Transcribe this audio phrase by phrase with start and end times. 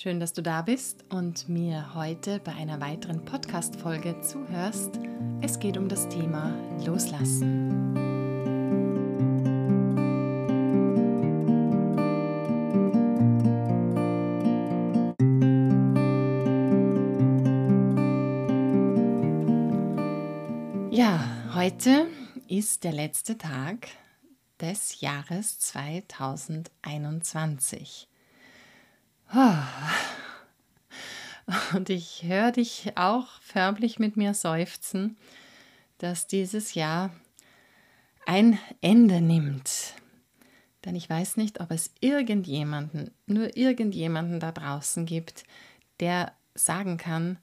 [0.00, 4.92] Schön, dass du da bist und mir heute bei einer weiteren Podcast-Folge zuhörst.
[5.40, 6.54] Es geht um das Thema
[6.86, 7.96] Loslassen.
[20.92, 21.18] Ja,
[21.56, 22.06] heute
[22.46, 23.88] ist der letzte Tag
[24.60, 28.08] des Jahres 2021.
[31.72, 35.16] Und ich höre dich auch förmlich mit mir seufzen,
[35.98, 37.10] dass dieses Jahr
[38.26, 39.94] ein Ende nimmt.
[40.84, 45.44] Denn ich weiß nicht, ob es irgendjemanden, nur irgendjemanden da draußen gibt,
[46.00, 47.38] der sagen kann,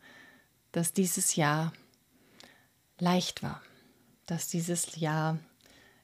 [0.72, 1.74] dass dieses Jahr
[2.98, 3.62] leicht war,
[4.26, 5.40] dass dieses Jahr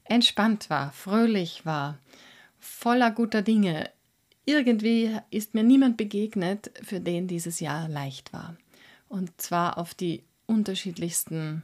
[0.04, 1.98] entspannt war, fröhlich war,
[2.60, 3.90] voller guter Dinge,
[4.52, 8.56] irgendwie ist mir niemand begegnet, für den dieses Jahr leicht war.
[9.10, 11.64] Und zwar auf die unterschiedlichsten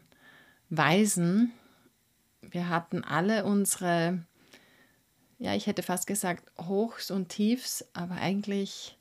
[0.69, 1.51] Weisen.
[2.41, 4.23] Wir hatten alle unsere,
[5.39, 8.97] ja, ich hätte fast gesagt Hochs und Tiefs, aber eigentlich,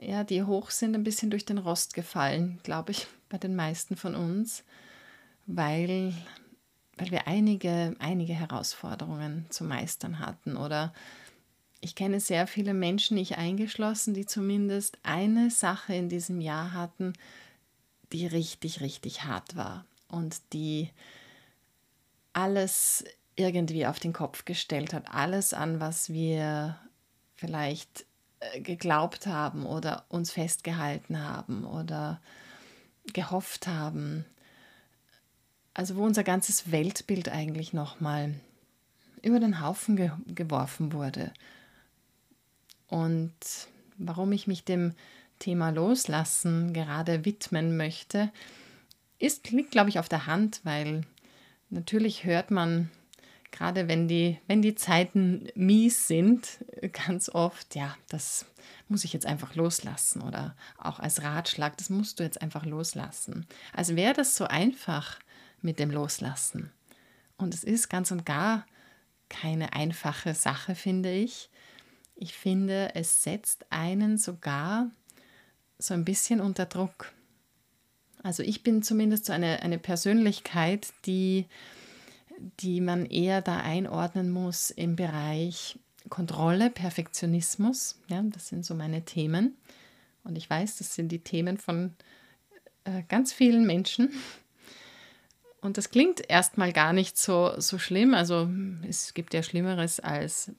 [0.00, 3.96] ja, die Hochs sind ein bisschen durch den Rost gefallen, glaube ich, bei den meisten
[3.96, 4.64] von uns,
[5.46, 6.14] weil,
[6.96, 10.92] weil wir einige, einige Herausforderungen zu meistern hatten oder
[11.86, 17.12] ich kenne sehr viele Menschen, ich eingeschlossen, die zumindest eine Sache in diesem Jahr hatten,
[18.12, 20.90] die richtig, richtig hart war und die
[22.32, 23.04] alles
[23.36, 25.14] irgendwie auf den Kopf gestellt hat.
[25.14, 26.76] Alles an, was wir
[27.36, 28.04] vielleicht
[28.40, 32.20] äh, geglaubt haben oder uns festgehalten haben oder
[33.12, 34.24] gehofft haben.
[35.72, 38.34] Also wo unser ganzes Weltbild eigentlich nochmal
[39.22, 41.30] über den Haufen ge geworfen wurde.
[42.88, 43.34] Und
[43.98, 44.94] warum ich mich dem
[45.38, 48.30] Thema Loslassen gerade widmen möchte,
[49.18, 51.02] ist, liegt, glaube ich, auf der Hand, weil
[51.70, 52.90] natürlich hört man,
[53.50, 56.64] gerade wenn die, wenn die Zeiten mies sind,
[57.06, 58.46] ganz oft, ja, das
[58.88, 63.46] muss ich jetzt einfach loslassen oder auch als Ratschlag, das musst du jetzt einfach loslassen.
[63.72, 65.18] Also wäre das so einfach
[65.60, 66.70] mit dem Loslassen.
[67.36, 68.66] Und es ist ganz und gar
[69.28, 71.50] keine einfache Sache, finde ich.
[72.16, 74.90] Ich finde, es setzt einen sogar
[75.78, 77.12] so ein bisschen unter Druck.
[78.22, 81.46] Also ich bin zumindest so eine, eine Persönlichkeit, die,
[82.60, 85.78] die man eher da einordnen muss im Bereich
[86.08, 88.00] Kontrolle, Perfektionismus.
[88.08, 89.56] Ja, das sind so meine Themen.
[90.24, 91.94] Und ich weiß, das sind die Themen von
[92.84, 94.10] äh, ganz vielen Menschen.
[95.60, 98.14] Und das klingt erstmal gar nicht so, so schlimm.
[98.14, 98.48] Also
[98.88, 100.52] es gibt ja Schlimmeres als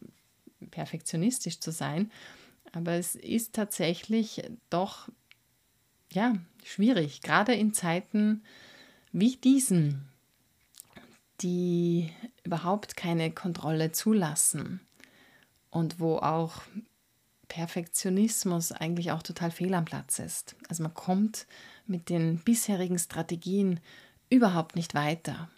[0.72, 2.12] perfektionistisch zu sein.
[2.74, 5.10] Aber es ist tatsächlich doch
[6.12, 8.44] ja, schwierig, gerade in Zeiten
[9.12, 10.08] wie diesen,
[11.42, 12.12] die
[12.44, 14.80] überhaupt keine Kontrolle zulassen
[15.70, 16.62] und wo auch
[17.48, 20.56] Perfektionismus eigentlich auch total fehl am Platz ist.
[20.70, 21.48] Also man kommt
[21.86, 23.80] mit den bisherigen Strategien
[24.30, 25.50] überhaupt nicht weiter.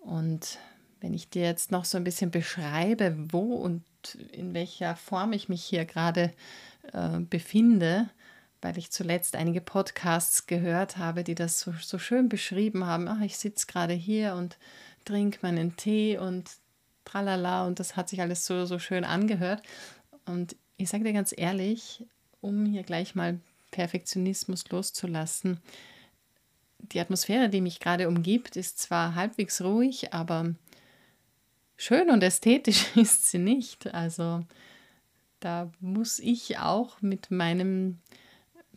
[0.00, 0.58] Und
[1.04, 3.84] wenn ich dir jetzt noch so ein bisschen beschreibe, wo und
[4.32, 6.32] in welcher Form ich mich hier gerade
[6.94, 8.08] äh, befinde,
[8.62, 13.06] weil ich zuletzt einige Podcasts gehört habe, die das so, so schön beschrieben haben.
[13.06, 14.56] Ach, ich sitze gerade hier und
[15.04, 16.50] trinke meinen Tee und
[17.04, 19.62] tralala und das hat sich alles so, so schön angehört.
[20.24, 22.02] Und ich sage dir ganz ehrlich,
[22.40, 23.40] um hier gleich mal
[23.72, 25.60] Perfektionismus loszulassen,
[26.92, 30.54] die Atmosphäre, die mich gerade umgibt, ist zwar halbwegs ruhig, aber
[31.76, 33.92] schön und ästhetisch ist sie nicht.
[33.94, 34.44] Also
[35.40, 37.98] da muss ich auch mit meinem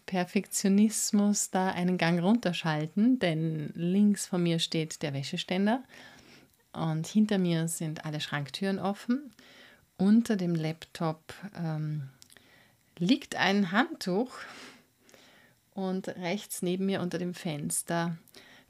[0.06, 5.84] Perfektionismus da einen Gang runterschalten, denn links von mir steht der Wäscheständer
[6.74, 9.32] und hinter mir sind alle Schranktüren offen.
[9.98, 12.10] Unter dem Laptop ähm,
[12.98, 14.32] liegt ein Handtuch
[15.74, 18.18] und rechts neben mir unter dem Fenster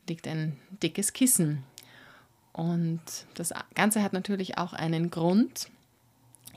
[0.08, 1.64] liegt ein dickes Kissen.
[2.58, 3.02] Und
[3.36, 5.70] das Ganze hat natürlich auch einen Grund.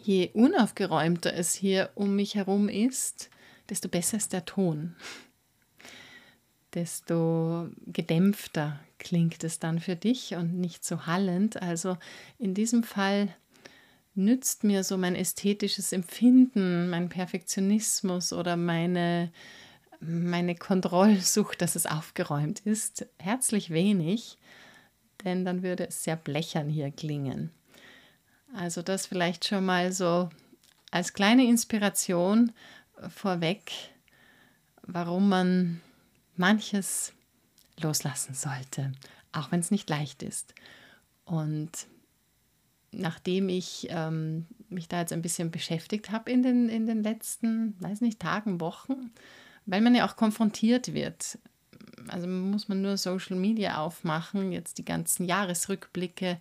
[0.02, 3.28] Je unaufgeräumter es hier um mich herum ist,
[3.68, 4.96] desto besser ist der Ton.
[6.72, 11.60] Desto gedämpfter klingt es dann für dich und nicht so hallend.
[11.60, 11.98] Also
[12.38, 13.28] in diesem Fall
[14.14, 19.30] nützt mir so mein ästhetisches Empfinden, mein Perfektionismus oder meine,
[20.00, 24.38] meine Kontrollsucht, dass es aufgeräumt ist, herzlich wenig
[25.24, 27.50] denn dann würde es sehr blechern hier klingen.
[28.54, 30.28] Also das vielleicht schon mal so
[30.90, 32.52] als kleine Inspiration,
[33.08, 33.72] vorweg,
[34.82, 35.80] warum man
[36.36, 37.12] manches
[37.80, 38.92] loslassen sollte,
[39.32, 40.54] auch wenn es nicht leicht ist.
[41.24, 41.86] Und
[42.92, 47.80] nachdem ich ähm, mich da jetzt ein bisschen beschäftigt habe in den, in den letzten,
[47.80, 49.12] weiß nicht, Tagen, Wochen,
[49.66, 51.38] weil man ja auch konfrontiert wird.
[52.08, 56.38] Also muss man nur Social Media aufmachen, jetzt die ganzen Jahresrückblicke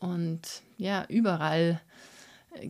[0.00, 0.40] und
[0.76, 1.80] ja, überall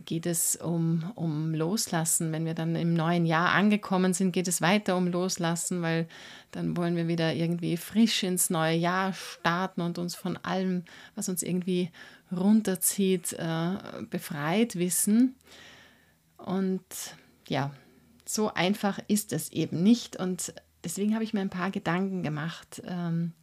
[0.05, 2.31] geht es um, um Loslassen.
[2.31, 6.07] Wenn wir dann im neuen Jahr angekommen sind, geht es weiter um Loslassen, weil
[6.51, 10.83] dann wollen wir wieder irgendwie frisch ins neue Jahr starten und uns von allem,
[11.15, 11.89] was uns irgendwie
[12.31, 13.77] runterzieht, äh,
[14.09, 15.35] befreit wissen.
[16.37, 16.83] Und
[17.47, 17.71] ja,
[18.25, 20.17] so einfach ist es eben nicht.
[20.17, 20.53] Und
[20.87, 23.33] deswegen habe ich mir ein paar Gedanken gemacht, ähm,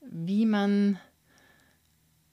[0.00, 1.00] wie man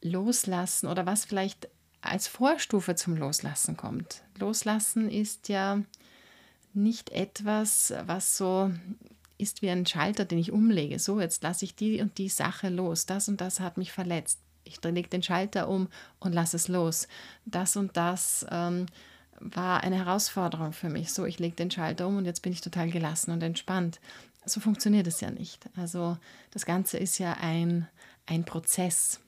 [0.04, 1.68] loslassen oder was vielleicht
[2.02, 4.22] als Vorstufe zum Loslassen kommt.
[4.38, 5.82] Loslassen ist ja
[6.74, 8.72] nicht etwas, was so
[9.40, 11.00] ist wie ein Schalter, den ich umlege.
[11.00, 13.08] So, jetzt lasse ich die und die Sache los.
[13.08, 14.38] Das und das hat mich verletzt.
[14.64, 15.88] Ich lege den Schalter um
[16.20, 17.08] und lasse es los.
[17.46, 18.86] Das und das ähm,
[19.40, 21.12] war eine Herausforderung für mich.
[21.12, 24.00] So, ich lege den Schalter um und jetzt bin ich total gelassen und entspannt.
[24.46, 25.70] So funktioniert es ja nicht.
[25.76, 26.18] Also
[26.52, 27.88] das Ganze ist ja ein,
[28.26, 29.20] ein Prozess.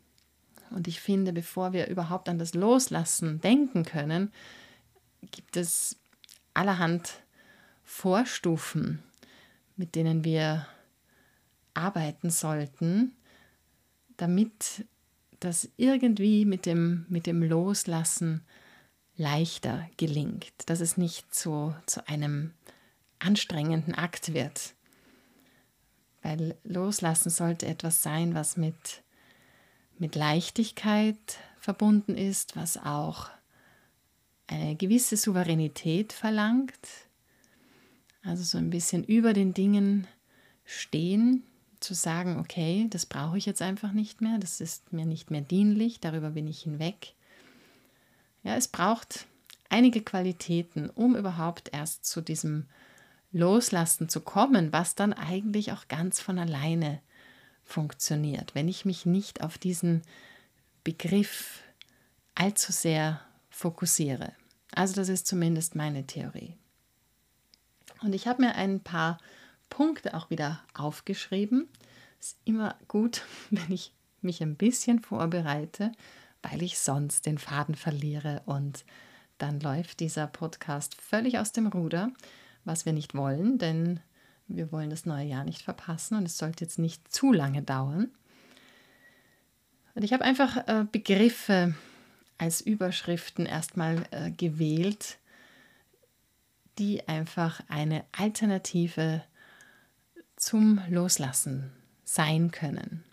[0.72, 4.32] Und ich finde, bevor wir überhaupt an das Loslassen denken können,
[5.32, 5.98] gibt es
[6.54, 7.22] allerhand
[7.84, 9.04] Vorstufen,
[9.76, 10.68] mit denen wir
[11.74, 13.16] arbeiten sollten,
[14.18, 14.86] damit
[15.40, 18.42] das irgendwie mit dem, mit dem Loslassen
[19.16, 22.54] leichter gelingt, dass es nicht so zu einem
[23.20, 24.74] anstrengenden Akt wird.
[26.24, 29.04] Weil Loslassen sollte etwas sein, was mit
[29.98, 33.30] mit Leichtigkeit verbunden ist, was auch
[34.48, 36.78] eine gewisse Souveränität verlangt.
[38.24, 40.08] Also so ein bisschen über den Dingen
[40.66, 41.44] stehen,
[41.80, 45.42] zu sagen, okay, das brauche ich jetzt einfach nicht mehr, das ist mir nicht mehr
[45.42, 47.14] dienlich, darüber bin ich hinweg.
[48.44, 49.26] Ja, es braucht
[49.70, 52.68] einige Qualitäten, um überhaupt erst zu diesem
[53.34, 57.02] Loslassen zu kommen, was dann eigentlich auch ganz von alleine
[57.66, 60.04] funktioniert, wenn ich mich nicht auf diesen
[60.84, 61.62] Begriff
[62.36, 64.34] allzu sehr fokussiere.
[64.72, 66.56] Also das ist zumindest meine Theorie.
[68.02, 69.18] Und ich habe mir ein paar
[69.70, 71.68] Punkte auch wieder aufgeschrieben.
[72.20, 75.92] Ist immer gut, wenn ich mich ein bisschen vorbereite,
[76.42, 78.86] weil ich sonst den Faden verliere und
[79.38, 82.12] dann läuft dieser Podcast völlig aus dem Ruder,
[82.66, 84.00] was wir nicht wollen, denn
[84.48, 88.12] wir wollen das neue Jahr nicht verpassen und es sollte jetzt nicht zu lange dauern.
[89.96, 91.76] Und ich habe einfach äh, Begriffe
[92.38, 95.18] als Überschriften erstmal äh, gewählt,
[96.80, 99.24] die einfach eine Alternative
[100.36, 101.72] zum Loslassen
[102.04, 103.04] sein können.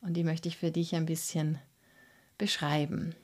[0.00, 1.58] Und die möchte ich für dich ein bisschen
[2.38, 3.14] beschreiben.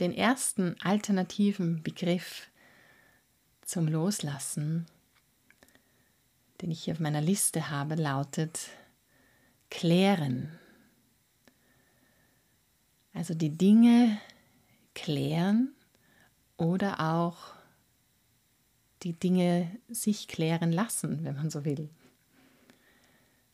[0.00, 2.48] Den ersten alternativen Begriff
[3.68, 4.86] zum Loslassen
[6.60, 8.68] den ich hier auf meiner Liste habe, lautet
[9.70, 10.58] klären.
[13.12, 14.18] Also die Dinge
[14.94, 15.72] klären
[16.56, 17.54] oder auch
[19.02, 21.88] die Dinge sich klären lassen, wenn man so will.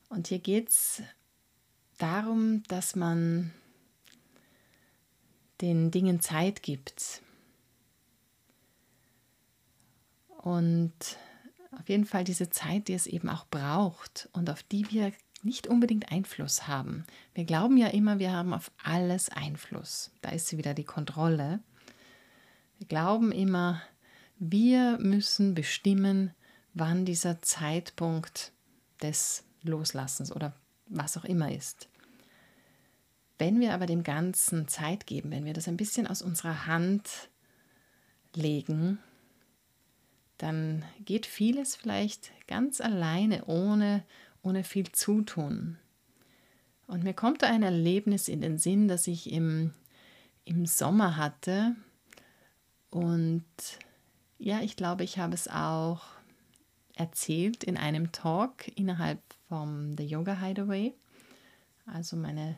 [0.09, 1.03] Und hier geht es
[1.99, 3.53] darum, dass man
[5.61, 7.21] den Dingen Zeit gibt.
[10.45, 11.17] Und
[11.73, 15.11] auf jeden Fall diese Zeit, die es eben auch braucht und auf die wir
[15.43, 17.07] nicht unbedingt Einfluss haben.
[17.33, 20.11] Wir glauben ja immer, wir haben auf alles Einfluss.
[20.21, 21.61] Da ist sie wieder die Kontrolle.
[22.77, 23.81] Wir glauben immer,
[24.39, 26.35] wir müssen bestimmen,
[26.75, 28.53] wann dieser Zeitpunkt
[29.01, 30.55] des Loslassens oder
[30.89, 31.89] was auch immer ist.
[33.39, 37.31] Wenn wir aber dem Ganzen Zeit geben, wenn wir das ein bisschen aus unserer Hand
[38.35, 38.99] legen,
[40.39, 44.05] dann geht vieles vielleicht ganz alleine, ohne,
[44.43, 45.79] ohne viel Zutun.
[46.87, 49.73] Und mir kommt da ein Erlebnis in den Sinn, das ich im,
[50.45, 51.75] im Sommer hatte.
[52.91, 53.45] Und
[54.39, 56.03] ja, ich glaube, ich habe es auch
[56.95, 60.95] erzählt in einem Talk innerhalb vom The Yoga Hideaway.
[61.87, 62.57] Also meine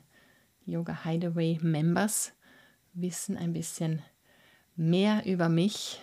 [0.65, 2.33] Yoga Hideaway Members
[2.93, 4.03] wissen ein bisschen
[4.75, 6.01] mehr über mich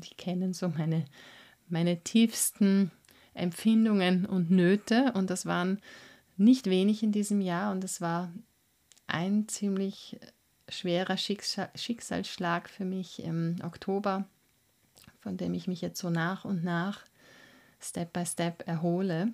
[0.00, 1.04] die kennen so meine,
[1.68, 2.90] meine tiefsten
[3.34, 5.12] Empfindungen und Nöte.
[5.14, 5.80] Und das waren
[6.36, 7.72] nicht wenig in diesem Jahr.
[7.72, 8.32] Und es war
[9.06, 10.18] ein ziemlich
[10.68, 14.26] schwerer Schicksal Schicksalsschlag für mich im Oktober
[15.26, 17.04] von dem ich mich jetzt so nach und nach,
[17.80, 19.32] Step by Step erhole.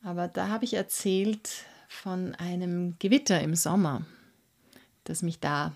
[0.00, 4.06] Aber da habe ich erzählt von einem Gewitter im Sommer,
[5.02, 5.74] das mich da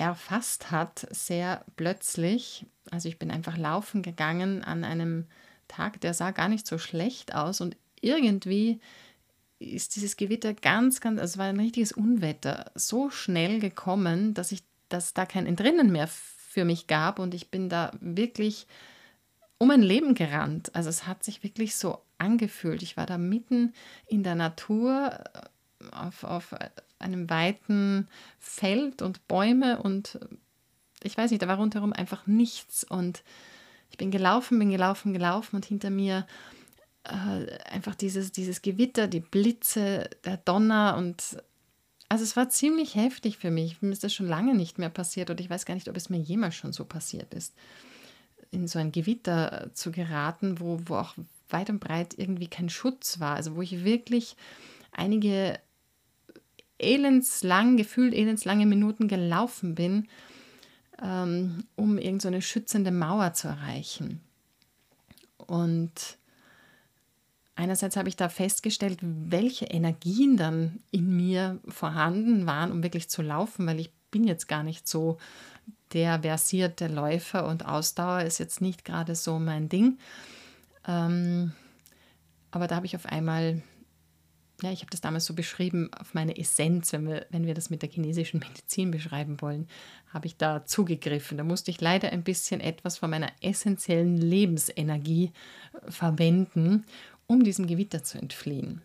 [0.00, 2.64] erfasst hat, sehr plötzlich.
[2.90, 5.26] Also ich bin einfach laufen gegangen an einem
[5.68, 8.80] Tag, der sah gar nicht so schlecht aus und irgendwie
[9.58, 14.52] ist dieses Gewitter ganz, ganz, also es war ein richtiges Unwetter, so schnell gekommen, dass
[14.52, 18.66] ich, dass da kein Entrinnen mehr für mich gab und ich bin da wirklich
[19.58, 20.74] um mein Leben gerannt.
[20.74, 22.82] Also es hat sich wirklich so angefühlt.
[22.82, 23.74] Ich war da mitten
[24.06, 25.22] in der Natur
[25.92, 26.54] auf, auf
[26.98, 28.08] einem weiten
[28.38, 30.18] Feld und Bäume und
[31.02, 33.22] ich weiß nicht, da war rundherum einfach nichts und
[33.90, 36.26] ich bin gelaufen, bin gelaufen, gelaufen und hinter mir
[37.04, 41.42] äh, einfach dieses, dieses Gewitter, die Blitze, der Donner und
[42.08, 43.82] also es war ziemlich heftig für mich.
[43.82, 46.10] Mir ist das schon lange nicht mehr passiert und ich weiß gar nicht, ob es
[46.10, 47.54] mir jemals schon so passiert ist,
[48.50, 51.14] in so ein Gewitter zu geraten, wo, wo auch
[51.50, 53.36] weit und breit irgendwie kein Schutz war.
[53.36, 54.36] Also wo ich wirklich
[54.90, 55.60] einige
[56.80, 60.08] elendslang, gefühlt elendslange Minuten gelaufen bin,
[61.02, 64.20] ähm, um irgendeine so schützende Mauer zu erreichen.
[65.36, 66.18] Und
[67.54, 73.22] einerseits habe ich da festgestellt, welche Energien dann in mir vorhanden waren, um wirklich zu
[73.22, 75.18] laufen, weil ich bin jetzt gar nicht so
[75.92, 79.98] der versierte Läufer und Ausdauer ist jetzt nicht gerade so mein Ding.
[80.86, 81.52] Ähm,
[82.50, 83.62] aber da habe ich auf einmal,
[84.62, 87.70] ja, ich habe das damals so beschrieben, auf meine Essenz, wenn wir, wenn wir das
[87.70, 89.68] mit der chinesischen Medizin beschreiben wollen,
[90.12, 91.38] habe ich da zugegriffen.
[91.38, 95.32] Da musste ich leider ein bisschen etwas von meiner essentiellen Lebensenergie
[95.72, 96.84] äh, verwenden,
[97.26, 98.82] um diesem Gewitter zu entfliehen.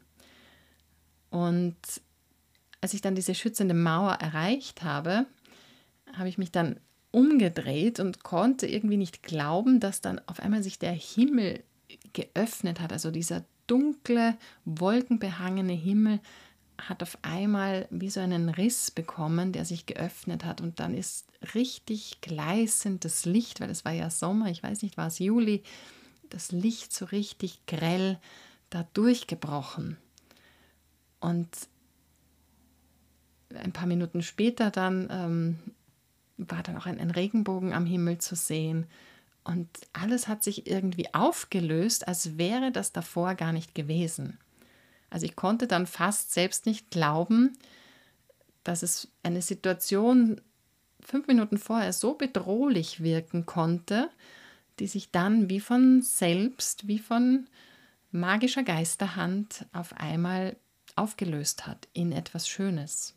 [1.29, 1.75] Und
[2.81, 5.25] als ich dann diese schützende Mauer erreicht habe,
[6.13, 6.79] habe ich mich dann
[7.11, 11.63] umgedreht und konnte irgendwie nicht glauben, dass dann auf einmal sich der Himmel
[12.13, 12.91] geöffnet hat.
[12.91, 16.19] Also dieser dunkle, wolkenbehangene Himmel
[16.77, 20.61] hat auf einmal wie so einen Riss bekommen, der sich geöffnet hat.
[20.61, 25.07] Und dann ist richtig gleißendes Licht, weil es war ja Sommer, ich weiß nicht, war
[25.07, 25.63] es Juli,
[26.29, 28.19] das Licht so richtig grell
[28.69, 29.97] da durchgebrochen.
[31.19, 31.49] Und
[33.53, 35.59] ein paar Minuten später dann ähm,
[36.37, 38.85] war dann auch ein, ein Regenbogen am Himmel zu sehen.
[39.45, 44.39] Und alles hat sich irgendwie aufgelöst, als wäre das davor gar nicht gewesen.
[45.11, 47.57] Also ich konnte dann fast selbst nicht glauben,
[48.63, 50.41] dass es eine Situation
[50.99, 54.09] fünf Minuten vorher so bedrohlich wirken konnte,
[54.79, 57.47] die sich dann wie von selbst, wie von
[58.11, 60.57] magischer Geisterhand auf einmal
[60.95, 63.13] aufgelöst hat in etwas Schönes.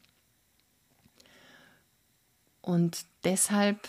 [2.61, 3.89] Und deshalb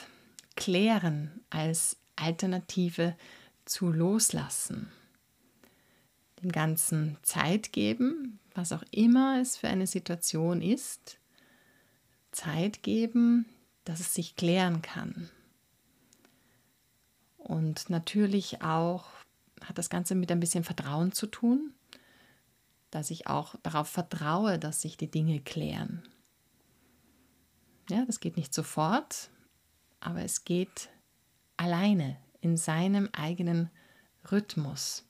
[0.55, 3.16] klären als Alternative
[3.66, 4.92] zu loslassen.
[6.42, 11.20] Dem Ganzen Zeit geben, was auch immer es für eine Situation ist.
[12.32, 13.46] Zeit geben,
[13.84, 15.30] dass es sich klären kann.
[17.38, 19.06] Und natürlich auch
[19.66, 21.74] hat das Ganze mit ein bisschen Vertrauen zu tun,
[22.92, 26.04] dass ich auch darauf vertraue, dass sich die Dinge klären.
[27.90, 29.30] Ja, das geht nicht sofort,
[30.00, 30.90] aber es geht
[31.60, 33.70] alleine in seinem eigenen
[34.32, 35.06] Rhythmus.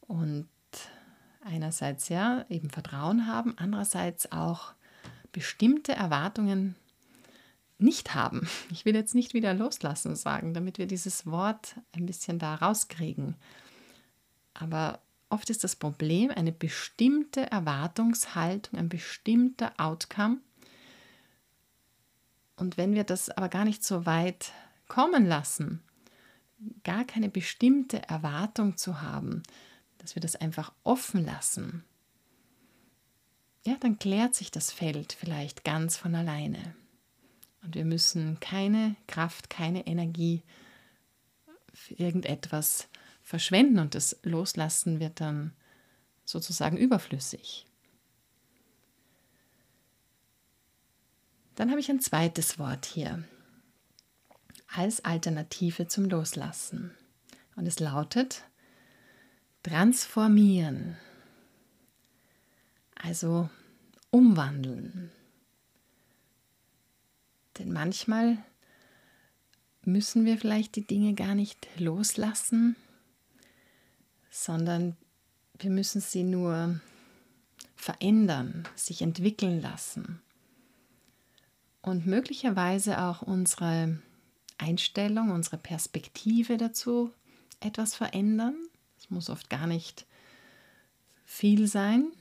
[0.00, 0.48] Und
[1.42, 4.74] einerseits ja, eben Vertrauen haben, andererseits auch
[5.32, 6.76] bestimmte Erwartungen
[7.78, 8.46] nicht haben.
[8.70, 13.36] Ich will jetzt nicht wieder loslassen sagen, damit wir dieses Wort ein bisschen da rauskriegen.
[14.52, 15.00] Aber
[15.30, 20.38] oft ist das Problem eine bestimmte Erwartungshaltung, ein bestimmter Outcome.
[22.60, 24.52] Und wenn wir das aber gar nicht so weit
[24.86, 25.82] kommen lassen,
[26.84, 29.42] gar keine bestimmte Erwartung zu haben,
[29.96, 31.84] dass wir das einfach offen lassen,
[33.64, 36.74] ja, dann klärt sich das Feld vielleicht ganz von alleine.
[37.62, 40.42] Und wir müssen keine Kraft, keine Energie
[41.72, 42.88] für irgendetwas
[43.22, 45.54] verschwenden und das Loslassen wird dann
[46.26, 47.69] sozusagen überflüssig.
[51.60, 53.22] Dann habe ich ein zweites Wort hier
[54.66, 56.96] als Alternative zum Loslassen.
[57.54, 58.44] Und es lautet
[59.62, 60.96] transformieren,
[62.94, 63.50] also
[64.08, 65.12] umwandeln.
[67.58, 68.42] Denn manchmal
[69.84, 72.74] müssen wir vielleicht die Dinge gar nicht loslassen,
[74.30, 74.96] sondern
[75.58, 76.80] wir müssen sie nur
[77.76, 80.22] verändern, sich entwickeln lassen.
[81.82, 83.98] Und möglicherweise auch unsere
[84.58, 87.12] Einstellung, unsere Perspektive dazu
[87.60, 88.56] etwas verändern.
[88.98, 90.06] Es muss oft gar nicht
[91.24, 92.12] viel sein.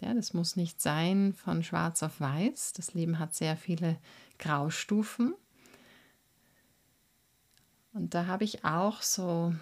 [0.00, 2.72] Ja, das muss nicht sein von schwarz auf weiß.
[2.72, 3.98] Das Leben hat sehr viele
[4.38, 5.34] Graustufen.
[7.92, 9.54] Und da habe ich auch so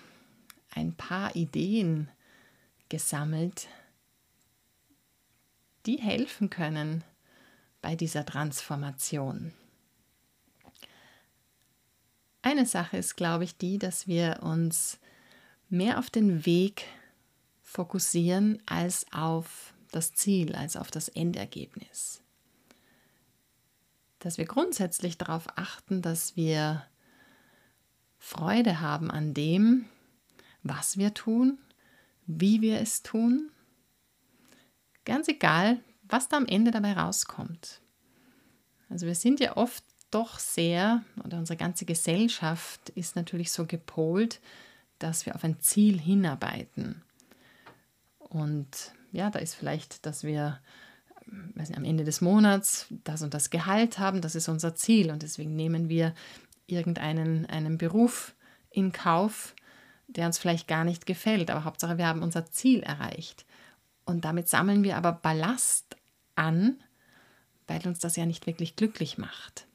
[0.71, 2.11] ein paar Ideen
[2.89, 3.69] gesammelt,
[5.87, 7.03] die helfen können
[7.87, 9.53] bei dieser Transformation.
[12.43, 14.99] Eine Sache ist, glaube ich, die, dass wir uns
[15.69, 16.83] mehr auf den Weg
[17.63, 22.23] fokussieren als auf das Ziel, als auf das Endergebnis.
[24.19, 26.85] Dass wir grundsätzlich darauf achten, dass wir
[28.19, 29.85] Freude haben an dem,
[30.65, 31.57] was wir tun,
[32.27, 33.49] wie wir es tun.
[35.05, 35.79] Ganz egal,
[36.09, 37.81] was da am Ende dabei rauskommt.
[38.89, 44.41] Also wir sind ja oft doch sehr, oder unsere ganze Gesellschaft ist natürlich so gepolt,
[44.99, 47.03] dass wir auf ein Ziel hinarbeiten.
[48.19, 50.61] Und ja, da ist vielleicht, dass wir
[51.55, 55.11] nicht, am Ende des Monats das und das Gehalt haben, das ist unser Ziel.
[55.11, 56.15] Und deswegen nehmen wir
[56.67, 58.35] irgendeinen einen Beruf
[58.71, 59.55] in Kauf,
[60.07, 63.45] der uns vielleicht gar nicht gefällt, aber Hauptsache wir haben unser Ziel erreicht.
[64.05, 65.96] Und damit sammeln wir aber Ballast
[66.37, 66.81] an,
[67.67, 69.67] weil uns das ja nicht wirklich glücklich macht.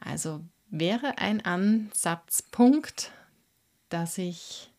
[0.00, 3.12] Also wäre ein Ansatzpunkt,
[3.88, 4.70] dass ich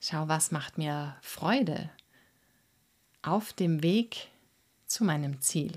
[0.00, 1.90] schaue, was macht mir Freude
[3.22, 4.28] auf dem Weg
[4.86, 5.72] zu meinem Ziel.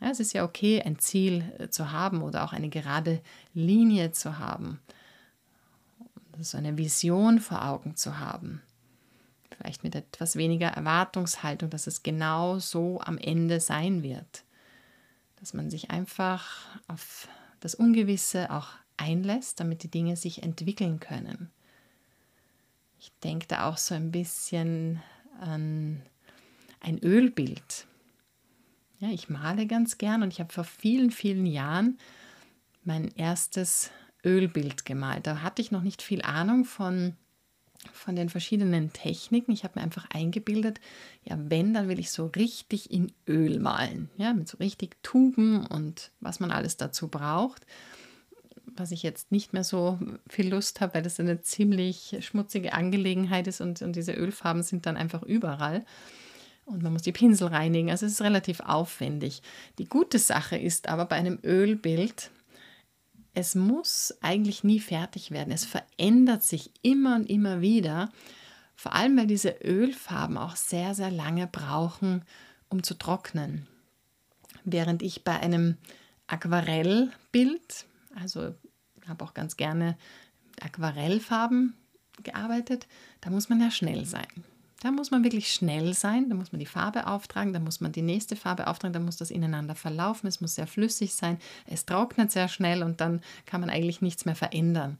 [0.00, 3.20] Ja, es ist ja okay, ein Ziel äh, zu haben oder auch eine gerade
[3.54, 4.80] Linie zu haben.
[6.40, 8.62] So eine Vision vor Augen zu haben.
[9.62, 14.42] Vielleicht mit etwas weniger Erwartungshaltung, dass es genau so am Ende sein wird.
[15.36, 17.28] Dass man sich einfach auf
[17.60, 21.48] das Ungewisse auch einlässt, damit die Dinge sich entwickeln können.
[22.98, 25.00] Ich denke da auch so ein bisschen
[25.40, 26.02] an
[26.80, 27.86] ein Ölbild.
[28.98, 31.98] Ja, ich male ganz gern und ich habe vor vielen, vielen Jahren
[32.82, 33.92] mein erstes
[34.24, 35.28] Ölbild gemalt.
[35.28, 37.16] Da hatte ich noch nicht viel Ahnung von,
[37.92, 39.52] von den verschiedenen Techniken.
[39.52, 40.80] Ich habe mir einfach eingebildet,
[41.24, 44.08] ja, wenn, dann will ich so richtig in Öl malen.
[44.16, 47.66] Ja, mit so richtig Tuben und was man alles dazu braucht.
[48.74, 53.46] Was ich jetzt nicht mehr so viel Lust habe, weil das eine ziemlich schmutzige Angelegenheit
[53.46, 55.84] ist und, und diese Ölfarben sind dann einfach überall
[56.64, 57.90] und man muss die Pinsel reinigen.
[57.90, 59.42] Also es ist relativ aufwendig.
[59.78, 62.30] Die gute Sache ist aber bei einem Ölbild,
[63.34, 65.52] es muss eigentlich nie fertig werden.
[65.52, 68.10] Es verändert sich immer und immer wieder.
[68.76, 72.24] Vor allem, weil diese Ölfarben auch sehr, sehr lange brauchen,
[72.68, 73.66] um zu trocknen.
[74.64, 75.76] Während ich bei einem
[76.26, 78.54] Aquarellbild, also
[79.08, 79.96] habe auch ganz gerne
[80.60, 81.74] Aquarellfarben
[82.22, 82.86] gearbeitet,
[83.20, 84.28] da muss man ja schnell sein.
[84.82, 87.92] Da muss man wirklich schnell sein, da muss man die Farbe auftragen, da muss man
[87.92, 91.86] die nächste Farbe auftragen, da muss das ineinander verlaufen, es muss sehr flüssig sein, es
[91.86, 94.98] trocknet sehr schnell und dann kann man eigentlich nichts mehr verändern.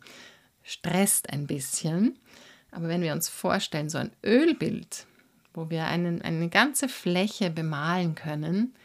[0.63, 2.17] Stresst ein bisschen,
[2.71, 5.09] aber wenn wir uns vorstellen, so ein Ölbild,
[5.53, 8.77] wo wir einen, eine ganze Fläche bemalen können,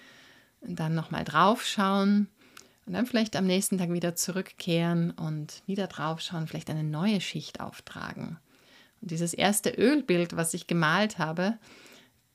[0.61, 2.27] dann nochmal draufschauen
[2.87, 7.59] und dann vielleicht am nächsten Tag wieder zurückkehren und wieder draufschauen, vielleicht eine neue Schicht
[7.59, 8.39] auftragen
[9.01, 11.57] und dieses erste Ölbild, was ich gemalt habe,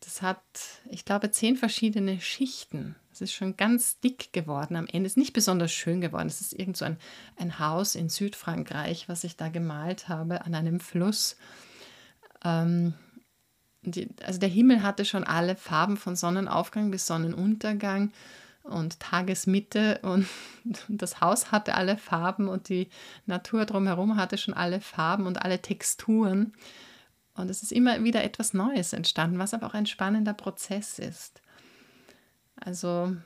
[0.00, 0.42] das hat,
[0.90, 2.96] ich glaube, zehn verschiedene Schichten.
[3.12, 5.06] Es ist schon ganz dick geworden am Ende.
[5.06, 6.26] Es ist nicht besonders schön geworden.
[6.26, 6.96] Es ist irgend so ein,
[7.36, 11.36] ein Haus in Südfrankreich, was ich da gemalt habe, an einem Fluss.
[12.44, 12.94] Ähm,
[13.82, 18.12] die, also der Himmel hatte schon alle Farben von Sonnenaufgang bis Sonnenuntergang
[18.62, 20.26] und Tagesmitte und,
[20.88, 22.88] das Haus hatte alle Farben und die
[23.26, 26.52] Natur drumherum hatte schon alle Farben und alle Texturen.
[27.34, 31.40] Und es ist immer wieder etwas Neues entstanden, was aber auch ein spannender Prozess ist.
[32.56, 33.16] Also,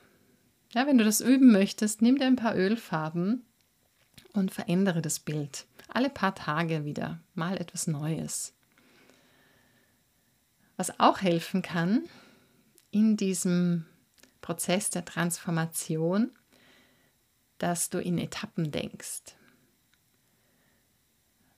[0.73, 3.45] ja, wenn du das üben möchtest, nimm dir ein paar Ölfarben
[4.33, 5.65] und verändere das Bild.
[5.89, 8.53] Alle paar Tage wieder, mal etwas Neues.
[10.77, 12.03] Was auch helfen kann
[12.91, 13.85] in diesem
[14.47, 16.31] Prozess der Transformation,
[17.57, 19.35] dass du in Etappen denkst.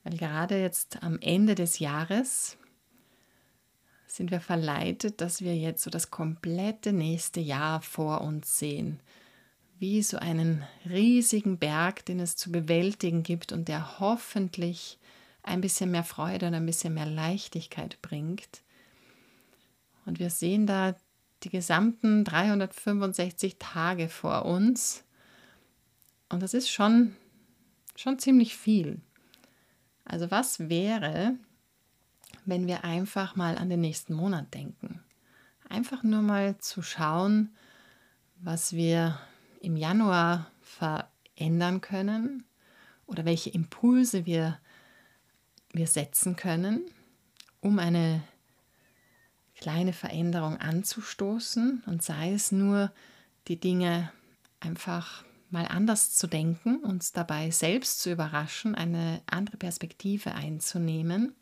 [0.04, 2.58] Weil gerade jetzt am Ende des Jahres
[4.08, 9.00] sind wir verleitet, dass wir jetzt so das komplette nächste Jahr vor uns sehen.
[9.78, 14.98] Wie so einen riesigen Berg, den es zu bewältigen gibt und der hoffentlich
[15.44, 18.64] ein bisschen mehr Freude und ein bisschen mehr Leichtigkeit bringt.
[20.08, 20.96] Und wir sehen da
[21.44, 25.04] die gesamten 365 Tage vor uns.
[26.30, 27.16] Und das ist schon,
[27.96, 29.02] schon ziemlich viel.
[30.06, 31.36] Also was wäre,
[32.46, 35.02] wenn wir einfach mal an den nächsten Monat denken?
[35.70, 37.56] Einfach nur mal zu schauen,
[38.38, 39.20] was wir
[39.62, 42.44] im Januar verändern können
[43.06, 44.60] oder welche Impulse wir,
[45.74, 46.82] wir setzen können,
[47.62, 48.24] um eine
[49.60, 52.94] kleine Veränderung anzustoßen und sei es nur,
[53.50, 54.10] die Dinge
[54.62, 61.36] einfach mal anders zu denken, uns dabei selbst zu überraschen, eine andere Perspektive einzunehmen,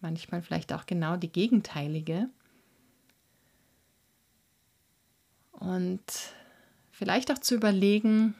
[0.00, 2.28] manchmal vielleicht auch genau die gegenteilige.
[5.52, 6.02] Und
[6.90, 8.34] vielleicht auch zu überlegen,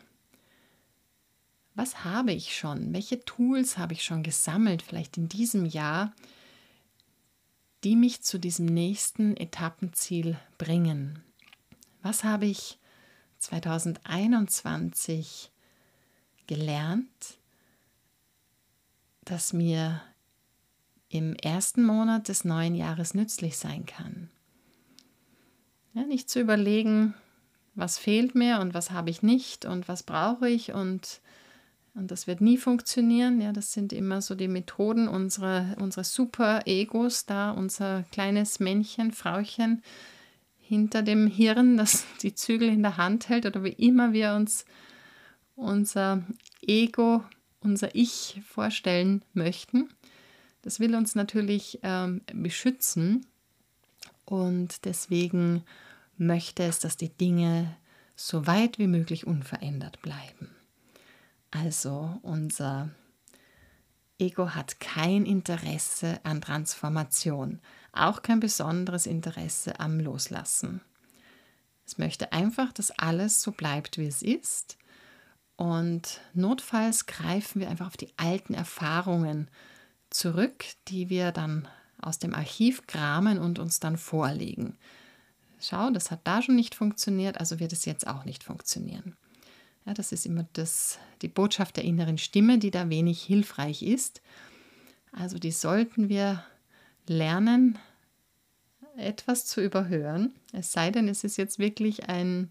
[1.75, 6.13] was habe ich schon, welche Tools habe ich schon gesammelt, vielleicht in diesem Jahr,
[7.85, 11.23] die mich zu diesem nächsten Etappenziel bringen.
[12.03, 12.79] Was habe ich
[13.39, 15.51] 2021
[16.47, 17.39] gelernt,
[19.25, 20.01] das mir
[21.09, 24.29] im ersten Monat des neuen Jahres nützlich sein kann?
[25.95, 27.15] Ja, nicht zu überlegen,
[27.75, 31.21] was fehlt mir und was habe ich nicht und was brauche ich und
[31.99, 33.41] und das wird nie funktionieren.
[33.41, 39.83] Ja, das sind immer so die Methoden unserer, unserer Super-Egos, da unser kleines Männchen, Frauchen
[40.61, 44.65] hinter dem Hirn, das die Zügel in der Hand hält oder wie immer wir uns
[45.57, 46.23] unser
[46.63, 47.25] Ego,
[47.61, 49.89] unser Ich vorstellen möchten.
[50.63, 53.27] Das will uns natürlich ähm, beschützen
[54.25, 55.65] und deswegen
[56.17, 57.77] möchte es, dass die Dinge
[58.15, 60.58] so weit wie möglich unverändert bleiben.
[61.51, 62.91] Also unser
[64.19, 67.61] Ego hat kein Interesse an Transformation,
[67.93, 70.81] auch kein besonderes Interesse am Loslassen.
[71.87, 74.77] Es möchte einfach, dass alles so bleibt, wie es ist.
[75.57, 79.49] Und notfalls greifen wir einfach auf die alten Erfahrungen
[80.11, 81.67] zurück, die wir dann
[82.01, 84.77] aus dem Archiv kramen und uns dann vorlegen.
[85.61, 89.17] Schau, das hat da schon nicht funktioniert, also wird es jetzt auch nicht funktionieren.
[89.89, 94.21] Ja, das ist immer das, die Botschaft der inneren Stimme, die da wenig hilfreich ist.
[95.13, 96.45] Also die sollten wir
[97.07, 97.79] lernen,
[98.99, 100.35] etwas zu überhören.
[100.53, 102.51] Es sei denn, es ist jetzt wirklich ein,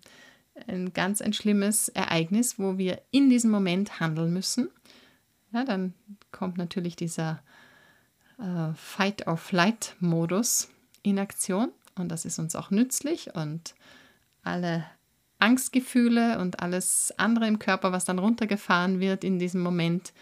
[0.65, 4.71] ein ganz ein schlimmes Ereignis, wo wir in diesem Moment handeln müssen.
[5.51, 5.93] Ja, dann
[6.31, 7.43] kommt natürlich dieser
[8.39, 10.69] äh, Fight-or-Flight-Modus
[11.03, 13.75] in Aktion und das ist uns auch nützlich und
[14.41, 14.85] alle
[15.39, 20.13] Angstgefühle und alles andere im Körper, was dann runtergefahren wird in diesem Moment,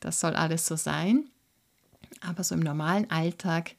[0.00, 1.30] das soll alles so sein.
[2.20, 3.76] Aber so im normalen Alltag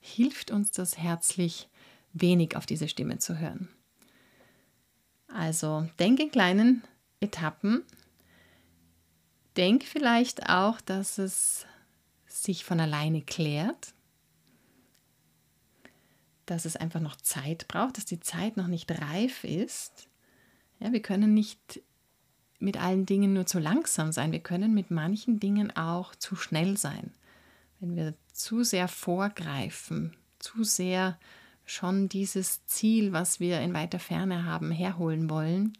[0.00, 1.68] hilft uns das herzlich
[2.12, 3.68] wenig auf diese Stimme zu hören.
[5.28, 6.84] Also denk in kleinen
[7.20, 7.82] Etappen.
[9.56, 11.66] Denk vielleicht auch, dass es
[12.26, 13.94] sich von alleine klärt,
[16.46, 20.08] dass es einfach noch Zeit braucht, dass die Zeit noch nicht reif ist
[20.80, 21.80] ja, wir können nicht
[22.58, 24.32] mit allen Dingen nur zu langsam sein.
[24.32, 27.12] Wir können mit manchen Dingen auch zu schnell sein.
[27.80, 31.18] Wenn wir zu sehr vorgreifen, zu sehr
[31.66, 35.74] schon dieses Ziel, was wir in weiter Ferne haben, herholen wollen,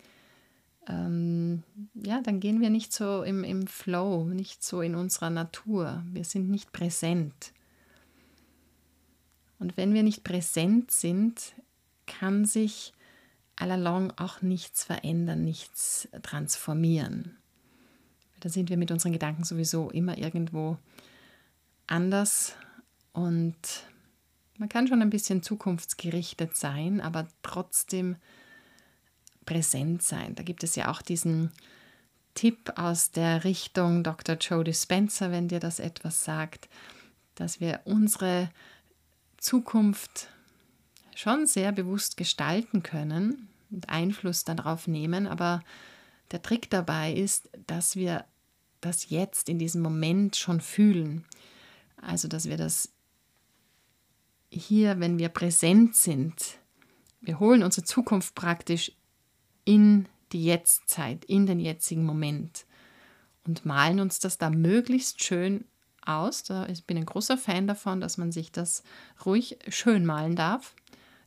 [0.87, 1.63] ähm,
[1.95, 6.03] ja, dann gehen wir nicht so im, im Flow, nicht so in unserer Natur.
[6.13, 7.53] Wir sind nicht präsent.
[9.59, 11.55] Und wenn wir nicht präsent sind,
[12.07, 12.93] kann sich
[13.57, 17.37] allalong auch nichts verändern, nichts transformieren.
[18.41, 20.77] Da sind wir mit unseren Gedanken sowieso immer irgendwo
[21.87, 22.55] anders
[23.13, 23.57] und
[24.59, 28.17] man kann schon ein bisschen zukunftsgerichtet sein, aber trotzdem
[29.45, 30.35] präsent sein.
[30.35, 31.51] Da gibt es ja auch diesen
[32.35, 34.37] Tipp aus der Richtung Dr.
[34.37, 36.69] Joe Dispenza, wenn dir das etwas sagt,
[37.35, 38.51] dass wir unsere
[39.39, 40.29] Zukunft
[41.19, 45.27] schon sehr bewusst gestalten können und Einfluss darauf nehmen.
[45.27, 45.63] Aber
[46.31, 48.25] der Trick dabei ist, dass wir
[48.81, 51.25] das jetzt in diesem Moment schon fühlen.
[51.97, 52.93] Also, dass wir das
[54.51, 56.59] hier, wenn wir präsent sind,
[57.21, 58.93] wir holen unsere Zukunft praktisch
[59.65, 62.67] in die Jetztzeit, in den jetzigen Moment
[63.47, 65.65] und malen uns das da möglichst schön
[66.05, 66.45] aus.
[66.69, 68.83] Ich bin ein großer Fan davon, dass man sich das
[69.25, 70.75] ruhig schön malen darf.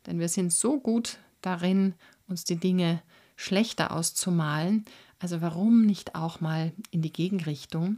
[0.08, 1.94] Denn wir sind so gut darin,
[2.28, 3.04] uns die Dinge
[3.36, 4.86] schlechter auszumalen.
[5.20, 7.98] Also warum nicht auch mal in die Gegenrichtung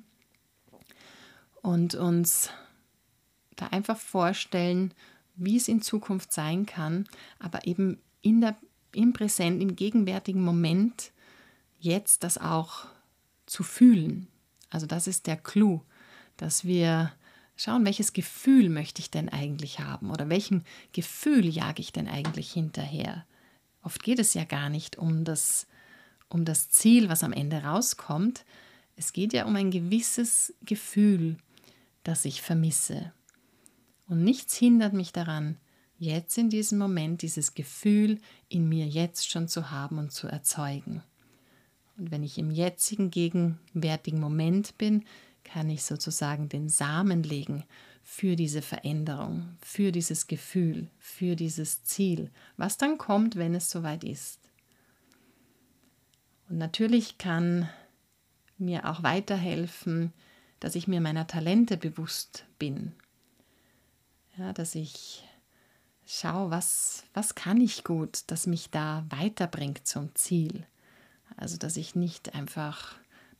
[1.62, 2.50] und uns
[3.56, 4.93] da einfach vorstellen,
[5.36, 7.06] wie es in Zukunft sein kann,
[7.39, 8.58] aber eben in der,
[8.93, 11.12] im Präsent, im gegenwärtigen Moment
[11.80, 12.88] jetzt das auch
[13.45, 14.28] zu fühlen.
[14.69, 15.82] Also das ist der Clou,
[16.38, 17.12] dass wir
[17.60, 22.52] schauen, welches Gefühl möchte ich denn eigentlich haben oder welchem Gefühl jage ich denn eigentlich
[22.52, 23.26] hinterher.
[23.84, 25.67] Oft geht es ja gar nicht um das,
[26.30, 28.45] um das Ziel, was am Ende rauskommt.
[28.95, 31.38] Es geht ja um ein gewisses Gefühl,
[32.04, 33.12] das ich vermisse.
[34.08, 35.58] Und nichts hindert mich daran,
[35.98, 41.04] jetzt in diesem Moment dieses Gefühl in mir jetzt schon zu haben und zu erzeugen.
[41.98, 45.04] Und wenn ich im jetzigen gegenwärtigen Moment bin,
[45.51, 47.63] kann ich sozusagen den Samen legen
[48.03, 54.03] für diese Veränderung, für dieses Gefühl, für dieses Ziel, was dann kommt, wenn es soweit
[54.03, 54.39] ist.
[56.49, 57.69] Und natürlich kann
[58.57, 60.13] mir auch weiterhelfen,
[60.59, 62.93] dass ich mir meiner Talente bewusst bin.
[64.38, 65.23] Ja, dass ich
[66.05, 70.65] schaue, was, was kann ich gut, das mich da weiterbringt zum Ziel.
[71.38, 72.95] Also dass ich nicht einfach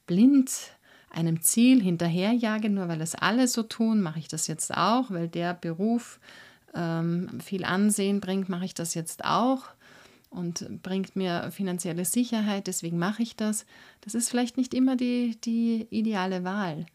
[0.06, 0.52] blind
[1.10, 5.28] einem Ziel hinterherjage, nur weil es alle so tun, mache ich das jetzt auch, weil
[5.28, 6.20] der Beruf
[6.76, 9.64] ähm, viel Ansehen bringt, mache ich das jetzt auch
[10.30, 13.66] und bringt mir finanzielle Sicherheit, deswegen mache ich das.
[14.02, 16.86] Das ist vielleicht nicht immer die, die ideale Wahl,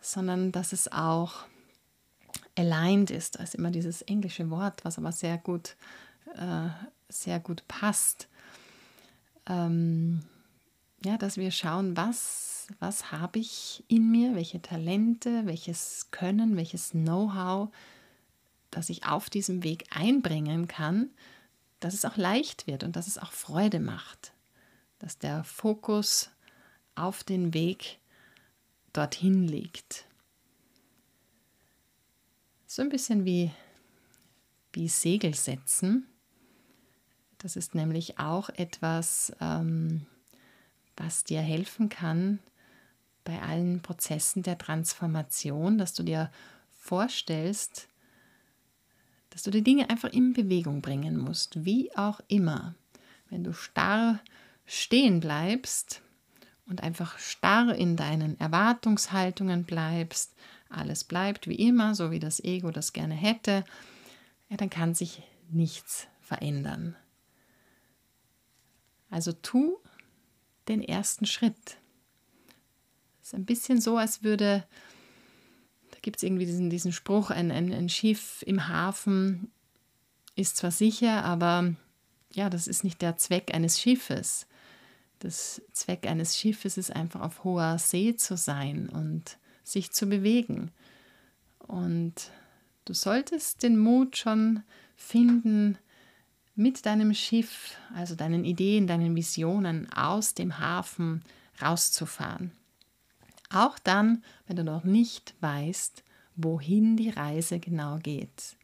[0.00, 1.44] sondern dass es auch
[2.56, 3.36] aligned ist.
[3.36, 5.76] Ist immer dieses englische Wort, was aber sehr gut,
[6.34, 6.68] äh,
[7.08, 8.28] sehr gut passt.
[9.46, 10.22] Ähm,
[11.04, 16.90] ja, dass wir schauen, was, was habe ich in mir, welche Talente, welches Können, welches
[16.90, 17.70] Know-how,
[18.70, 21.10] das ich auf diesem Weg einbringen kann,
[21.80, 24.32] dass es auch leicht wird und dass es auch Freude macht,
[24.98, 26.30] dass der Fokus
[26.94, 27.98] auf den Weg
[28.92, 30.04] dorthin liegt.
[32.66, 33.50] So ein bisschen wie,
[34.72, 36.06] wie Segel setzen.
[37.38, 40.06] Das ist nämlich auch etwas, ähm,
[41.00, 42.40] was dir helfen kann
[43.24, 46.30] bei allen Prozessen der Transformation, dass du dir
[46.78, 47.88] vorstellst,
[49.30, 52.74] dass du die Dinge einfach in Bewegung bringen musst, wie auch immer.
[53.28, 54.20] Wenn du starr
[54.66, 56.02] stehen bleibst
[56.66, 60.34] und einfach starr in deinen Erwartungshaltungen bleibst,
[60.68, 63.64] alles bleibt wie immer, so wie das Ego das gerne hätte,
[64.48, 66.96] ja, dann kann sich nichts verändern.
[69.10, 69.78] Also tu
[70.70, 71.76] den ersten Schritt.
[73.20, 74.64] Es ist ein bisschen so, als würde
[76.02, 79.50] gibt es irgendwie diesen, diesen Spruch, ein, ein, ein Schiff im Hafen
[80.34, 81.74] ist zwar sicher, aber
[82.32, 84.46] ja, das ist nicht der Zweck eines Schiffes.
[85.18, 90.70] Das Zweck eines Schiffes ist einfach auf hoher See zu sein und sich zu bewegen.
[91.58, 92.14] Und
[92.86, 94.62] du solltest den Mut schon
[94.96, 95.76] finden,
[96.60, 101.24] mit deinem Schiff, also deinen Ideen, deinen Visionen aus dem Hafen
[101.62, 102.52] rauszufahren.
[103.48, 106.04] Auch dann, wenn du noch nicht weißt,
[106.36, 108.56] wohin die Reise genau geht.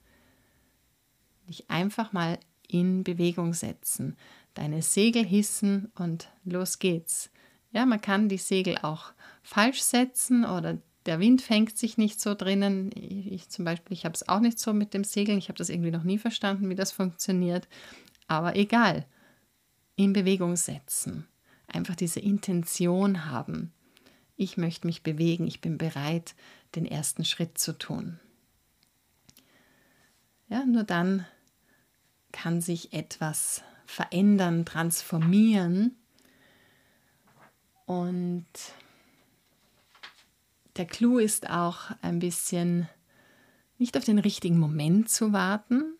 [1.48, 4.14] Dich einfach mal in Bewegung setzen,
[4.52, 7.30] deine Segel hissen und los geht's.
[7.72, 12.34] Ja, man kann die Segel auch falsch setzen oder der Wind fängt sich nicht so
[12.34, 12.90] drinnen.
[12.94, 15.38] Ich zum Beispiel, ich habe es auch nicht so mit dem Segeln.
[15.38, 17.68] Ich habe das irgendwie noch nie verstanden, wie das funktioniert.
[18.26, 19.06] Aber egal.
[19.96, 21.26] In Bewegung setzen.
[21.68, 23.72] Einfach diese Intention haben
[24.36, 26.34] ich möchte mich bewegen, ich bin bereit,
[26.74, 28.20] den ersten Schritt zu tun.
[30.48, 31.26] Ja, nur dann
[32.32, 35.96] kann sich etwas verändern, transformieren.
[37.86, 38.46] Und
[40.76, 42.88] der Clou ist auch ein bisschen
[43.78, 45.96] nicht auf den richtigen Moment zu warten,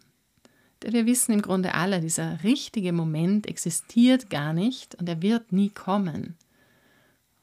[0.83, 5.53] denn wir wissen im Grunde alle, dieser richtige Moment existiert gar nicht und er wird
[5.53, 6.37] nie kommen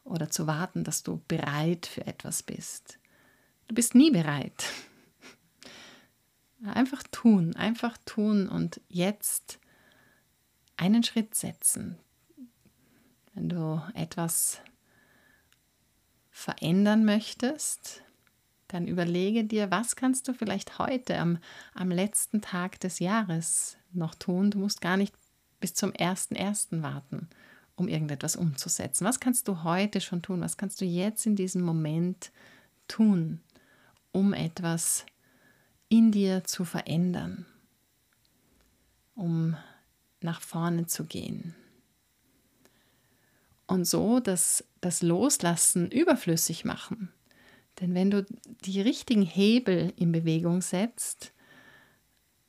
[0.04, 3.00] oder zu warten, dass du bereit für etwas bist.
[3.68, 4.66] Du bist nie bereit.
[6.64, 9.60] Einfach tun, einfach tun und jetzt
[10.78, 11.98] einen Schritt setzen.
[13.34, 14.62] Wenn du etwas
[16.34, 18.02] verändern möchtest,
[18.68, 21.38] dann überlege dir, was kannst du vielleicht heute am,
[21.76, 24.52] am letzten Tag des Jahres noch tun.
[24.52, 25.14] Du musst gar nicht
[25.60, 26.82] bis zum 1.1.
[26.82, 27.30] warten
[27.76, 29.06] um irgendetwas umzusetzen?
[29.06, 30.42] Was kannst du heute schon tun?
[30.42, 32.32] Was kannst du jetzt in diesem Moment
[32.88, 33.42] tun,
[34.12, 35.06] um etwas
[35.90, 37.46] in dir zu verändern,
[39.16, 39.56] um
[40.22, 41.56] nach vorne zu gehen?
[43.68, 47.12] Und so das, das Loslassen überflüssig machen.
[47.80, 48.26] Denn wenn du
[48.66, 51.34] die richtigen Hebel in Bewegung setzt,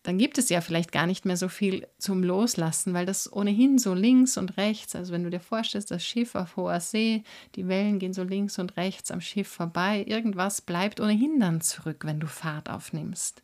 [0.05, 3.79] dann gibt es ja vielleicht gar nicht mehr so viel zum Loslassen, weil das ohnehin
[3.79, 7.25] so links und rechts, also wenn du dir vorstellst, das Schiff auf hoher See,
[7.55, 12.05] die Wellen gehen so links und rechts am Schiff vorbei, irgendwas bleibt ohnehin dann zurück,
[12.05, 13.43] wenn du Fahrt aufnimmst.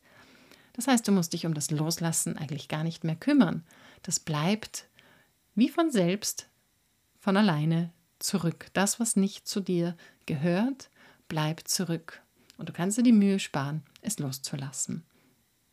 [0.74, 3.64] Das heißt, du musst dich um das Loslassen eigentlich gar nicht mehr kümmern.
[4.02, 4.87] Das bleibt
[5.54, 6.49] wie von selbst,
[7.20, 8.66] von alleine zurück.
[8.72, 10.90] Das, was nicht zu dir gehört,
[11.28, 12.22] bleibt zurück.
[12.56, 15.04] Und du kannst dir die Mühe sparen, es loszulassen.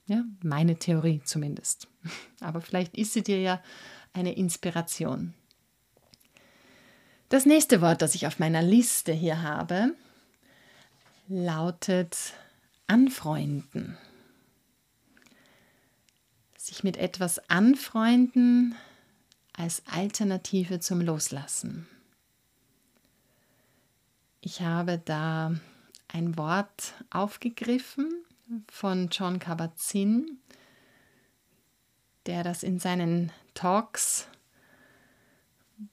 [0.05, 1.87] Ja, meine Theorie zumindest.
[2.39, 3.61] Aber vielleicht ist sie dir ja
[4.13, 5.33] eine Inspiration.
[7.29, 9.93] Das nächste Wort, das ich auf meiner Liste hier habe,
[11.27, 12.33] lautet
[12.87, 13.97] anfreunden.
[16.57, 18.75] Sich mit etwas anfreunden
[19.57, 21.87] als Alternative zum Loslassen.
[24.39, 25.53] Ich habe da
[26.07, 28.23] ein Wort aufgegriffen,
[28.69, 30.39] von John Kabat-Zinn,
[32.25, 34.27] der das in seinen Talks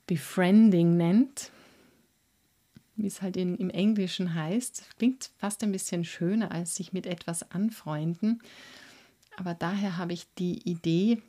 [0.07, 1.51] Befriending nennt,
[2.97, 4.97] wie es halt in, im Englischen heißt.
[4.99, 8.41] Klingt fast ein bisschen schöner als sich mit etwas anfreunden.
[9.37, 11.21] Aber daher habe ich die Idee,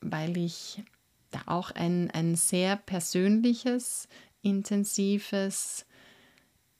[0.00, 0.82] weil ich
[1.32, 4.08] da auch ein, ein sehr persönliches,
[4.42, 5.86] intensives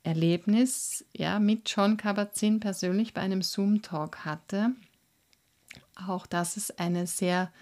[0.05, 4.73] Erlebnis ja, mit John Kabat-Zinn persönlich bei einem Zoom-Talk hatte.
[5.95, 7.53] Auch das ist eine sehr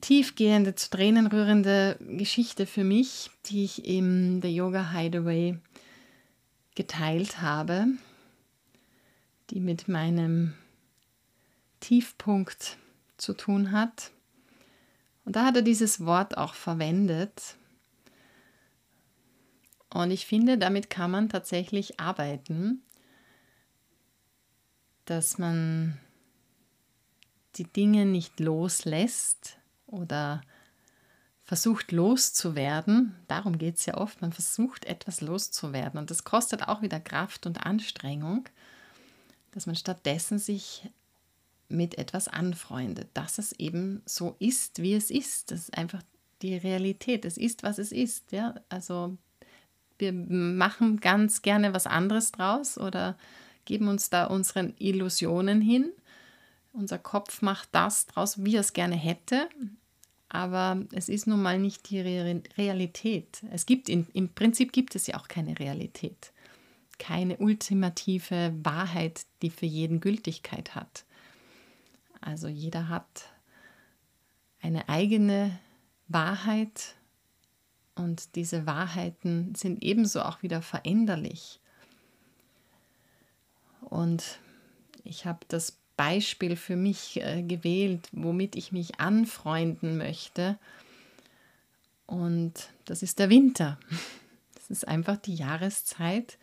[0.00, 5.58] tiefgehende, zu Tränen rührende Geschichte für mich, die ich im The Yoga Hideaway
[6.74, 7.86] geteilt habe,
[9.50, 10.54] die mit meinem
[11.80, 12.78] Tiefpunkt
[13.16, 14.10] zu tun hat.
[15.24, 17.56] Und da hat er dieses Wort auch verwendet,
[19.94, 22.82] und ich finde, damit kann man tatsächlich arbeiten,
[25.04, 26.00] dass man
[27.54, 29.56] die Dinge nicht loslässt
[29.86, 30.42] oder
[31.44, 33.14] versucht loszuwerden.
[33.28, 34.20] Darum geht es ja oft.
[34.20, 36.00] Man versucht etwas loszuwerden.
[36.00, 38.48] Und das kostet auch wieder Kraft und Anstrengung,
[39.52, 40.90] dass man stattdessen sich
[41.68, 45.50] mit etwas anfreundet, dass es eben so ist, wie es ist.
[45.50, 46.02] Das ist einfach
[46.42, 47.24] die Realität.
[47.24, 48.32] Es ist, was es ist.
[48.32, 48.54] Ja?
[48.68, 49.16] Also
[49.98, 53.16] wir machen ganz gerne was anderes draus oder
[53.64, 55.90] geben uns da unseren Illusionen hin.
[56.72, 59.48] Unser Kopf macht das draus, wie er es gerne hätte,
[60.28, 63.44] aber es ist nun mal nicht die Realität.
[63.52, 66.32] Es gibt in, im Prinzip gibt es ja auch keine Realität,
[66.98, 71.04] keine ultimative Wahrheit, die für jeden Gültigkeit hat.
[72.24, 73.28] Also jeder hat
[74.62, 75.58] eine eigene
[76.08, 76.94] Wahrheit
[77.96, 81.60] und diese Wahrheiten sind ebenso auch wieder veränderlich.
[83.82, 84.38] Und
[85.04, 90.58] ich habe das Beispiel für mich äh, gewählt, womit ich mich anfreunden möchte.
[92.06, 93.78] Und das ist der Winter.
[94.66, 96.38] Das ist einfach die Jahreszeit,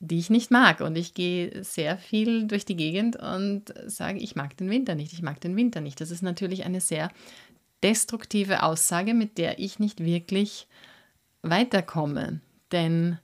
[0.00, 0.80] die ich nicht mag.
[0.80, 5.12] Und ich gehe sehr viel durch die Gegend und sage, ich mag den Winter nicht,
[5.12, 6.00] ich mag den Winter nicht.
[6.00, 7.10] Das ist natürlich eine sehr
[7.82, 10.66] destruktive Aussage, mit der ich nicht wirklich
[11.42, 12.40] weiterkomme.
[12.72, 13.18] Denn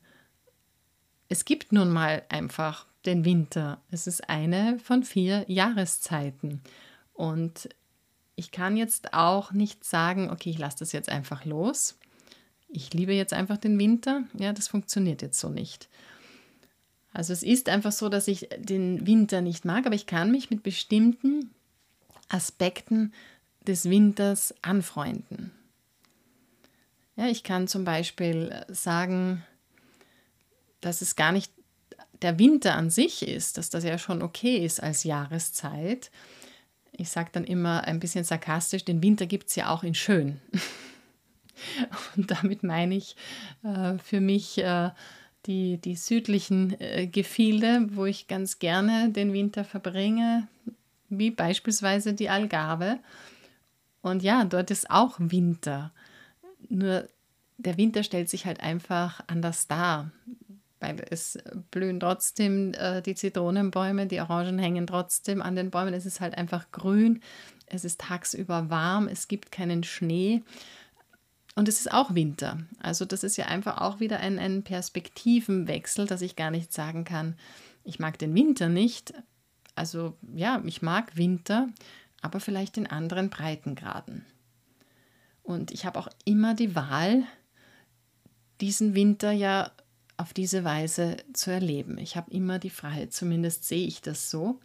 [1.29, 3.81] es gibt nun mal einfach den Winter.
[3.91, 6.61] Es ist eine von vier Jahreszeiten.
[7.15, 7.69] Und
[8.35, 11.99] ich kann jetzt auch nicht sagen, okay, ich lasse das jetzt einfach los.
[12.69, 14.25] Ich liebe jetzt einfach den Winter.
[14.39, 15.89] Ja, das funktioniert jetzt so nicht.
[17.17, 20.51] Also es ist einfach so, dass ich den Winter nicht mag, aber ich kann mich
[20.51, 21.51] mit bestimmten
[22.29, 23.15] Aspekten
[23.67, 25.51] des Winters anfreunden.
[27.17, 29.43] Ja, ich kann zum Beispiel sagen,
[30.83, 31.51] dass es gar nicht
[32.21, 36.11] der Winter an sich ist, dass das ja schon okay ist als Jahreszeit.
[36.93, 40.39] Ich sage dann immer ein bisschen sarkastisch, den Winter gibt es ja auch in schön.
[42.17, 43.17] Und damit meine ich
[43.63, 44.91] äh, für mich äh,
[45.47, 50.49] die, die südlichen äh, Gefilde, wo ich ganz gerne den Winter verbringe,
[51.09, 52.99] wie beispielsweise die Algarve.
[54.03, 55.93] Und ja, dort ist auch Winter.
[56.69, 57.09] Nur
[57.59, 60.11] der Winter stellt sich halt einfach anders dar.
[60.79, 61.39] Weil es
[61.71, 65.95] blühen trotzdem äh, die Zitronenbäume, die Orangen hängen trotzdem an den Bäumen.
[65.95, 67.21] Es ist halt einfach grün.
[67.67, 69.09] Es ist tagsüber warm.
[69.09, 70.43] Es gibt keinen Schnee.
[71.57, 72.59] Und es ist auch Winter.
[72.79, 77.05] Also das ist ja einfach auch wieder ein, ein Perspektivenwechsel, dass ich gar nicht sagen
[77.05, 77.35] kann,
[77.83, 79.15] ich mag den Winter nicht.
[79.75, 81.71] Also ja, ich mag Winter,
[82.21, 84.27] aber vielleicht in anderen Breitengraden.
[85.43, 87.25] Und ich habe auch immer die Wahl,
[88.61, 89.71] diesen Winter ja
[90.19, 91.99] auf diese Weise zu erleben.
[91.99, 94.61] Ich habe immer die Freiheit, zumindest sehe ich das so.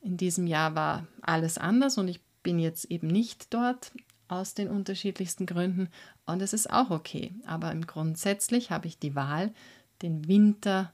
[0.00, 3.92] In diesem Jahr war alles anders und ich bin jetzt eben nicht dort
[4.28, 5.88] aus den unterschiedlichsten Gründen
[6.26, 7.32] und es ist auch okay.
[7.46, 9.52] Aber grundsätzlich habe ich die Wahl,
[10.02, 10.92] den Winter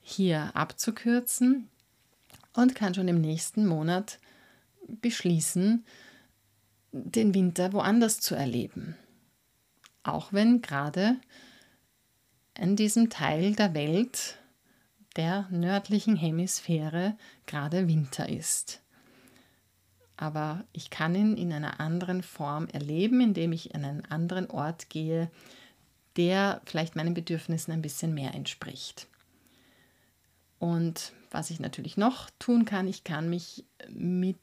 [0.00, 1.68] hier abzukürzen
[2.54, 4.18] und kann schon im nächsten Monat
[4.88, 5.84] beschließen,
[6.92, 8.96] den Winter woanders zu erleben.
[10.02, 11.16] Auch wenn gerade
[12.58, 14.38] in diesem Teil der Welt
[15.16, 17.16] der nördlichen Hemisphäre
[17.46, 18.80] gerade Winter ist.
[20.20, 24.90] Aber ich kann ihn in einer anderen Form erleben, indem ich an einen anderen Ort
[24.90, 25.30] gehe,
[26.18, 29.08] der vielleicht meinen Bedürfnissen ein bisschen mehr entspricht.
[30.58, 34.36] Und was ich natürlich noch tun kann, ich kann mich mit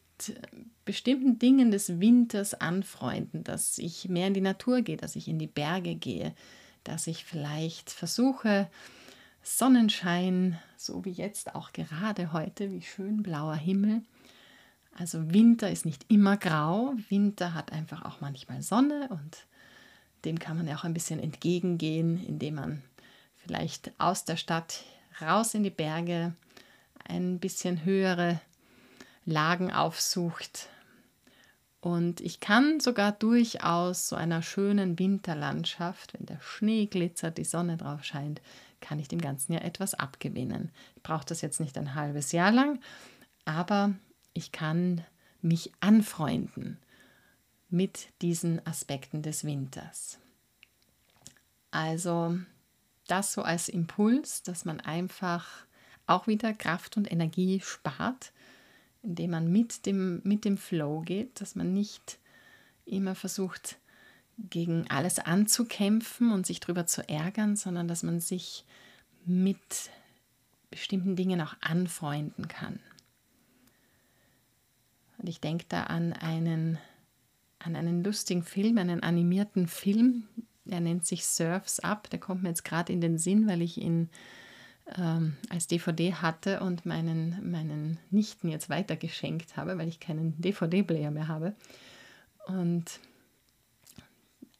[0.83, 5.37] bestimmten Dingen des Winters anfreunden, dass ich mehr in die Natur gehe, dass ich in
[5.37, 6.33] die Berge gehe,
[6.83, 8.67] dass ich vielleicht versuche,
[9.43, 14.01] Sonnenschein, so wie jetzt auch gerade heute, wie schön blauer Himmel.
[14.99, 19.45] Also Winter ist nicht immer grau, Winter hat einfach auch manchmal Sonne und
[20.25, 22.83] dem kann man ja auch ein bisschen entgegengehen, indem man
[23.35, 24.83] vielleicht aus der Stadt
[25.21, 26.33] raus in die Berge
[27.07, 28.41] ein bisschen höhere
[29.25, 30.67] Lagen aufsucht.
[31.79, 37.77] Und ich kann sogar durchaus so einer schönen Winterlandschaft, wenn der Schnee glitzert, die Sonne
[37.77, 38.41] drauf scheint,
[38.81, 40.71] kann ich dem Ganzen ja etwas abgewinnen.
[40.95, 42.79] Ich brauche das jetzt nicht ein halbes Jahr lang,
[43.45, 43.93] aber
[44.37, 45.03] ich kann
[45.41, 46.77] mich anfreunden
[47.69, 50.19] mit diesen Aspekten des Winters.
[51.71, 52.37] Also
[53.07, 55.65] das so als Impuls, dass man einfach
[56.05, 58.31] auch wieder Kraft und Energie spart,
[59.01, 62.19] indem man mit dem, mit dem Flow geht, dass man nicht
[62.85, 63.77] immer versucht,
[64.37, 68.65] gegen alles anzukämpfen und sich darüber zu ärgern, sondern dass man sich
[69.25, 69.89] mit
[70.69, 72.79] bestimmten Dingen auch anfreunden kann.
[75.17, 76.77] Und ich denke da an einen,
[77.59, 80.27] an einen lustigen Film, einen animierten Film,
[80.65, 82.09] der nennt sich Surfs Up.
[82.09, 84.09] Der kommt mir jetzt gerade in den Sinn, weil ich ihn
[84.95, 91.11] ähm, als DVD hatte und meinen, meinen Nichten jetzt weitergeschenkt habe, weil ich keinen DVD-Player
[91.11, 91.55] mehr habe.
[92.47, 92.99] Und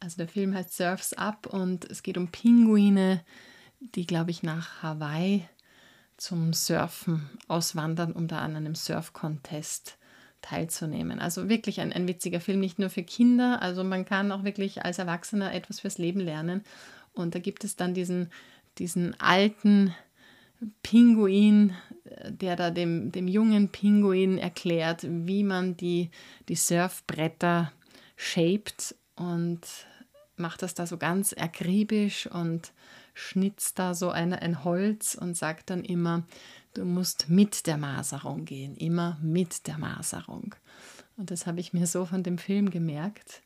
[0.00, 3.22] also der Film heißt Surfs Up und es geht um Pinguine,
[3.80, 5.48] die, glaube ich, nach Hawaii
[6.16, 9.98] zum Surfen auswandern, um da an einem Surf-Contest
[10.42, 11.18] teilzunehmen.
[11.18, 14.84] Also wirklich ein, ein witziger Film, nicht nur für Kinder, also man kann auch wirklich
[14.84, 16.64] als Erwachsener etwas fürs Leben lernen.
[17.12, 18.30] Und da gibt es dann diesen,
[18.78, 19.94] diesen alten
[20.82, 21.74] Pinguin,
[22.28, 26.10] der da dem, dem jungen Pinguin erklärt, wie man die,
[26.48, 27.72] die Surfbretter
[28.16, 29.60] shaped und
[30.36, 32.72] macht das da so ganz akribisch und
[33.14, 36.24] schnitzt da so eine, ein Holz und sagt dann immer,
[36.74, 40.54] du musst mit der Maserung gehen, immer mit der Maserung.
[41.16, 43.42] Und das habe ich mir so von dem Film gemerkt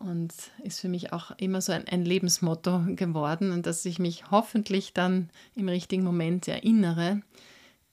[0.00, 0.32] und
[0.64, 4.92] ist für mich auch immer so ein, ein Lebensmotto geworden und dass ich mich hoffentlich
[4.92, 7.22] dann im richtigen Moment erinnere,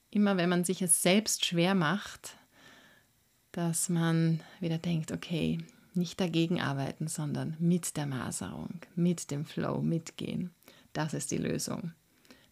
[0.09, 2.37] immer wenn man sich es selbst schwer macht,
[3.51, 5.59] dass man wieder denkt, okay,
[5.93, 10.51] nicht dagegen arbeiten, sondern mit der Maserung, mit dem Flow mitgehen.
[10.93, 11.91] Das ist die Lösung.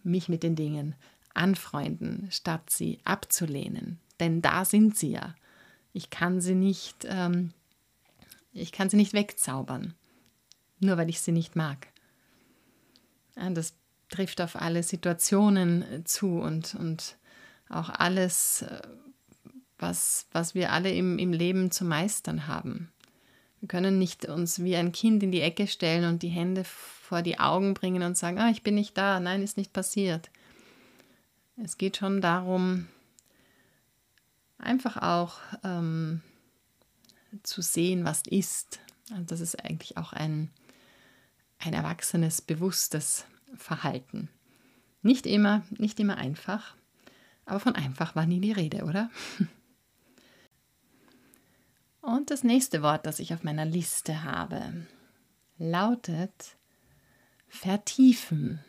[0.03, 0.95] Mich mit den Dingen
[1.35, 3.99] anfreunden, statt sie abzulehnen.
[4.19, 5.35] Denn da sind sie ja.
[5.93, 7.51] Ich kann sie nicht, ähm,
[8.53, 9.93] ich kann sie nicht wegzaubern,
[10.79, 11.87] nur weil ich sie nicht mag.
[13.35, 13.73] Ja, das
[14.09, 17.17] trifft auf alle Situationen äh, zu und, und
[17.69, 18.81] auch alles, äh,
[19.77, 22.91] was, was wir alle im, im Leben zu meistern haben.
[23.59, 27.21] Wir können nicht uns wie ein Kind in die Ecke stellen und die Hände vor
[27.21, 30.29] die Augen bringen und sagen, ah, ich bin nicht da, nein, ist nicht passiert.
[31.57, 32.87] Es geht schon darum,
[34.57, 36.21] einfach auch ähm,
[37.43, 38.79] zu sehen, was ist.
[39.11, 40.49] Also das ist eigentlich auch ein,
[41.59, 43.25] ein erwachsenes, bewusstes
[43.55, 44.29] Verhalten.
[45.01, 46.75] Nicht immer, nicht immer einfach,
[47.45, 49.09] aber von einfach war nie die Rede, oder?
[52.01, 54.85] Und das nächste Wort, das ich auf meiner Liste habe,
[55.57, 56.57] lautet
[57.47, 58.59] vertiefen.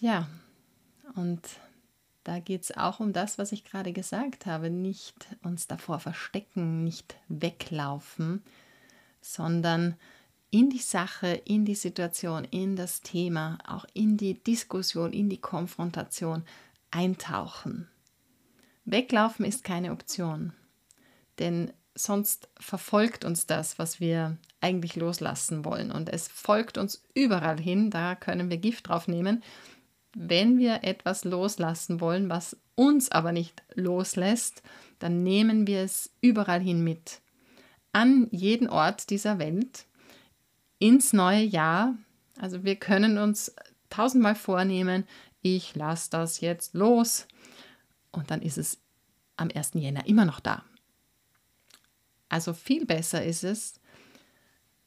[0.00, 0.28] Ja,
[1.16, 1.40] und
[2.22, 6.84] da geht es auch um das, was ich gerade gesagt habe, nicht uns davor verstecken,
[6.84, 8.42] nicht weglaufen,
[9.20, 9.96] sondern
[10.50, 15.40] in die Sache, in die Situation, in das Thema, auch in die Diskussion, in die
[15.40, 16.44] Konfrontation
[16.90, 17.88] eintauchen.
[18.84, 20.52] Weglaufen ist keine Option,
[21.38, 25.90] denn sonst verfolgt uns das, was wir eigentlich loslassen wollen.
[25.90, 29.42] Und es folgt uns überall hin, da können wir Gift drauf nehmen
[30.14, 34.62] wenn wir etwas loslassen wollen, was uns aber nicht loslässt,
[34.98, 37.20] dann nehmen wir es überall hin mit.
[37.92, 39.86] An jeden Ort dieser Welt,
[40.78, 41.94] ins neue Jahr.
[42.40, 43.54] Also wir können uns
[43.90, 45.04] tausendmal vornehmen,
[45.42, 47.26] ich lasse das jetzt los.
[48.10, 48.78] Und dann ist es
[49.36, 49.72] am 1.
[49.74, 50.64] Jänner immer noch da.
[52.28, 53.80] Also viel besser ist es,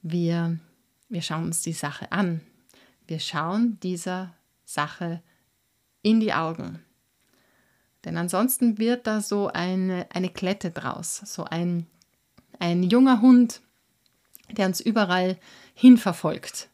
[0.02, 0.60] wir,
[1.10, 2.42] wir schauen uns die Sache an.
[3.08, 4.34] Wir schauen dieser
[4.74, 5.22] Sache
[6.02, 6.84] in die Augen.
[8.04, 11.86] Denn ansonsten wird da so eine, eine Klette draus, so ein,
[12.60, 13.62] ein junger Hund,
[14.50, 15.38] der uns überall
[15.76, 16.70] hinverfolgt,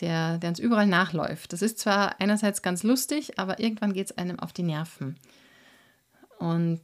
[0.00, 1.52] der, der uns überall nachläuft.
[1.52, 5.16] Das ist zwar einerseits ganz lustig, aber irgendwann geht es einem auf die Nerven.
[6.38, 6.80] Und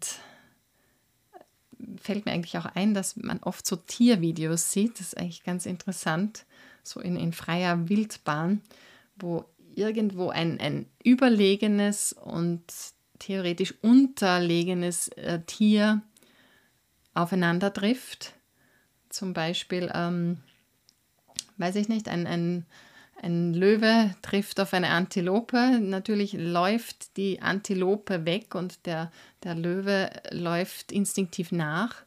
[2.00, 5.00] fällt mir eigentlich auch ein, dass man oft so Tiervideos sieht.
[5.00, 6.44] Das ist eigentlich ganz interessant,
[6.82, 8.60] so in, in freier Wildbahn,
[9.16, 9.46] wo
[9.76, 12.62] irgendwo ein, ein überlegenes und
[13.18, 16.02] theoretisch unterlegenes äh, Tier
[17.14, 18.34] aufeinander trifft.
[19.08, 20.38] Zum Beispiel, ähm,
[21.56, 22.66] weiß ich nicht, ein, ein,
[23.22, 25.78] ein Löwe trifft auf eine Antilope.
[25.80, 29.10] Natürlich läuft die Antilope weg und der,
[29.42, 32.02] der Löwe läuft instinktiv nach.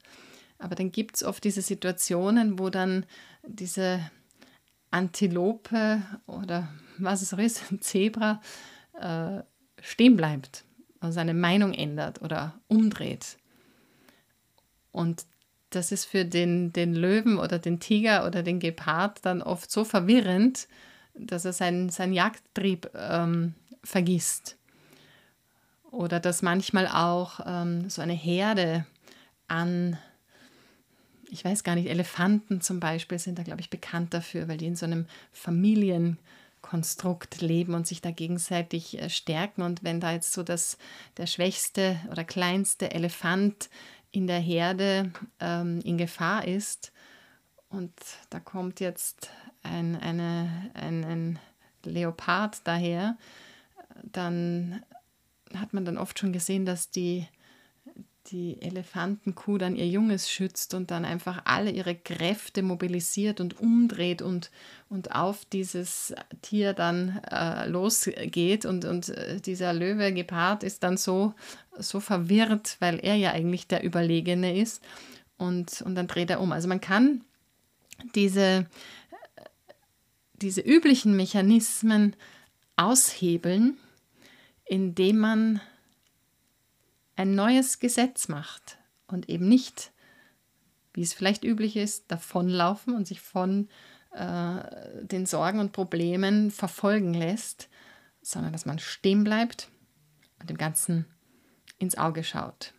[0.59, 3.05] Aber dann gibt es oft diese Situationen, wo dann
[3.47, 4.01] diese
[4.91, 6.67] Antilope oder
[6.99, 8.41] was es auch ist, ein Zebra,
[8.99, 9.41] äh,
[9.81, 10.63] stehen bleibt
[11.01, 13.37] und seine Meinung ändert oder umdreht.
[14.91, 15.25] Und
[15.69, 19.83] das ist für den, den Löwen oder den Tiger oder den Gepard dann oft so
[19.83, 20.67] verwirrend,
[21.13, 24.57] dass er seinen, seinen Jagdtrieb ähm, vergisst.
[25.91, 28.85] Oder dass manchmal auch ähm, so eine Herde
[29.47, 29.97] an,
[31.29, 34.67] ich weiß gar nicht, Elefanten zum Beispiel sind da, glaube ich, bekannt dafür, weil die
[34.67, 35.05] in so einem
[36.69, 39.61] Familienkonstrukt leben und sich da gegenseitig äh, stärken.
[39.61, 40.77] Und wenn da jetzt so das,
[41.17, 43.69] der schwächste oder kleinste Elefant
[44.11, 46.91] in der Herde ähm, in Gefahr ist
[47.69, 47.93] und
[48.29, 49.29] da kommt jetzt
[49.63, 51.39] ein, eine, ein, ein
[51.83, 53.17] Leopard daher,
[54.03, 54.83] dann
[55.55, 57.27] hat man dann oft schon gesehen, dass die,
[58.31, 64.21] die Elefantenkuh dann ihr Junges schützt und dann einfach alle ihre Kräfte mobilisiert und umdreht
[64.21, 64.51] und,
[64.89, 68.65] und auf dieses Tier dann äh, losgeht.
[68.65, 71.33] Und, und äh, dieser Löwe, Gepard, ist dann so,
[71.77, 74.83] so verwirrt, weil er ja eigentlich der Überlegene ist.
[75.37, 76.51] Und, und dann dreht er um.
[76.51, 77.21] Also man kann
[78.15, 78.67] diese,
[80.33, 82.15] diese üblichen Mechanismen
[82.75, 83.77] aushebeln,
[84.65, 85.61] indem man
[87.19, 89.91] ein neues Gesetz macht und eben nicht,
[90.93, 93.67] wie es vielleicht üblich ist, davonlaufen und sich von
[94.13, 94.61] äh,
[95.01, 97.67] den Sorgen und Problemen verfolgen lässt,
[98.21, 99.67] sondern dass man stehen bleibt
[100.39, 101.05] und dem Ganzen
[101.77, 102.73] ins Auge schaut.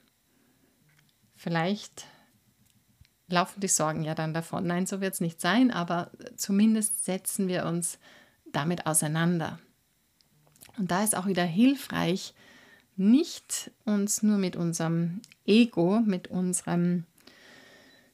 [1.37, 2.07] Vielleicht
[3.29, 4.67] laufen die Sorgen ja dann davon.
[4.67, 7.99] Nein, so wird es nicht sein, aber zumindest setzen wir uns
[8.53, 9.59] damit auseinander.
[10.79, 12.33] Und da ist auch wieder hilfreich,
[13.01, 17.05] nicht uns nur mit unserem Ego, mit unserem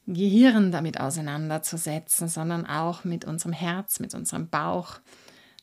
[0.07, 5.01] Gehirn damit auseinanderzusetzen, sondern auch mit unserem Herz, mit unserem Bauch,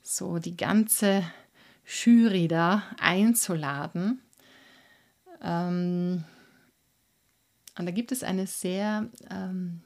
[0.02, 1.24] so die ganze
[1.86, 4.22] Jury da einzuladen.
[5.42, 6.26] Ähm,
[7.78, 9.82] und da gibt es eine sehr, ähm,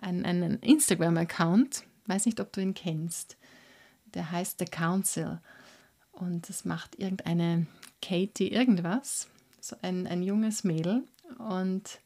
[0.00, 3.36] einen, einen Instagram-Account, weiß nicht, ob du ihn kennst,
[4.14, 5.40] der heißt The Council.
[6.10, 7.66] Und das macht irgendeine
[8.06, 9.28] Katie irgendwas,
[9.60, 11.02] so ein, ein junges Mädel.
[11.38, 12.00] Und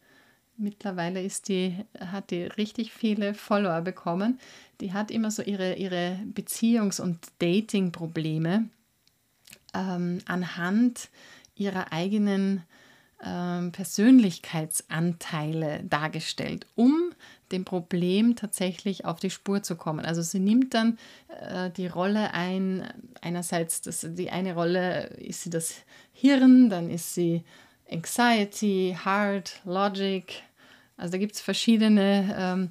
[0.56, 4.38] mittlerweile ist die, hat die richtig viele Follower bekommen.
[4.80, 8.68] Die hat immer so ihre, ihre Beziehungs- und Dating-Probleme
[9.74, 11.08] ähm, anhand
[11.54, 12.62] ihrer eigenen
[13.22, 17.12] ähm, Persönlichkeitsanteile dargestellt, um
[17.52, 20.04] dem Problem tatsächlich auf die Spur zu kommen.
[20.04, 20.98] Also sie nimmt dann
[21.40, 22.86] äh, die Rolle ein,
[23.20, 25.74] einerseits das, die eine Rolle ist sie das
[26.12, 27.44] Hirn, dann ist sie
[27.90, 30.42] Anxiety, Heart, Logic.
[30.96, 32.70] Also da gibt es verschiedene ähm,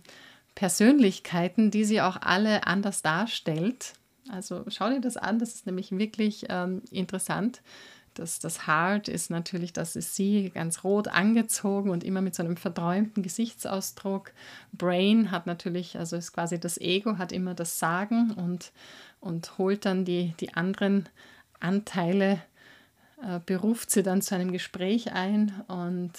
[0.56, 3.94] Persönlichkeiten, die sie auch alle anders darstellt.
[4.30, 7.62] Also schau dir das an, das ist nämlich wirklich ähm, interessant.
[8.14, 12.44] Das, das Heart ist natürlich, das ist sie ganz rot angezogen und immer mit so
[12.44, 14.32] einem verträumten Gesichtsausdruck.
[14.74, 18.72] Brain hat natürlich, also ist quasi das Ego, hat immer das Sagen und,
[19.20, 21.08] und holt dann die, die anderen
[21.60, 22.42] Anteile,
[23.24, 26.14] äh, beruft sie dann zu einem Gespräch ein und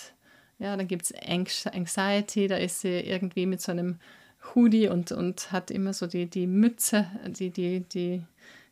[0.59, 3.99] ja, dann gibt es Anxiety, da ist sie irgendwie mit so einem
[4.55, 8.23] Hoodie und, und hat immer so die, die Mütze, die, die, die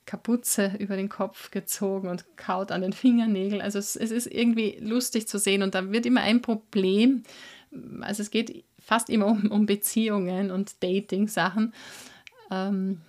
[0.08, 3.60] Kapuze über den Kopf gezogen und kaut an den Fingernägeln.
[3.60, 7.24] Also es, es ist irgendwie lustig zu sehen und da wird immer ein Problem.
[8.00, 11.74] Also es geht fast immer um, um Beziehungen und Dating-Sachen.
[12.50, 13.02] Ähm,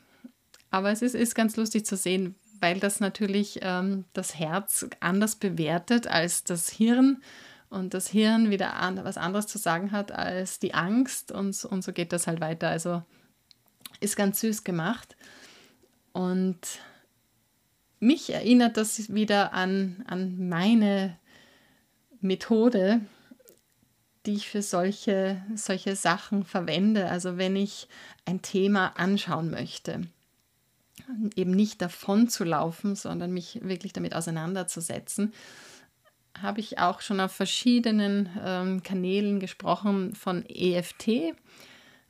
[0.72, 5.38] aber es ist, ist ganz lustig zu sehen, weil das natürlich ähm, das Herz anders
[5.38, 7.24] bewertet als das Hirn
[7.70, 11.82] und das Hirn wieder an, was anderes zu sagen hat als die Angst und, und
[11.82, 12.68] so geht das halt weiter.
[12.68, 13.04] Also
[14.02, 15.16] ist ganz süß gemacht
[16.14, 16.60] und
[17.99, 21.18] mich erinnert das wieder an, an meine
[22.22, 23.01] Methode,
[24.26, 27.10] die ich für solche, solche Sachen verwende.
[27.10, 27.88] Also wenn ich
[28.26, 30.01] ein Thema anschauen möchte
[31.36, 35.34] eben nicht davon zu laufen, sondern mich wirklich damit auseinanderzusetzen,
[36.41, 41.34] habe ich auch schon auf verschiedenen ähm, Kanälen gesprochen von EFT,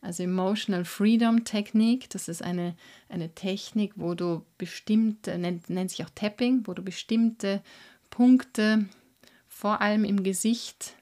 [0.02, 2.10] also Emotional Freedom Technik.
[2.10, 2.76] Das ist eine,
[3.10, 7.62] eine Technik, wo du bestimmte, nennt, nennt sich auch Tapping, wo du bestimmte
[8.10, 8.86] Punkte
[9.48, 10.94] vor allem im Gesicht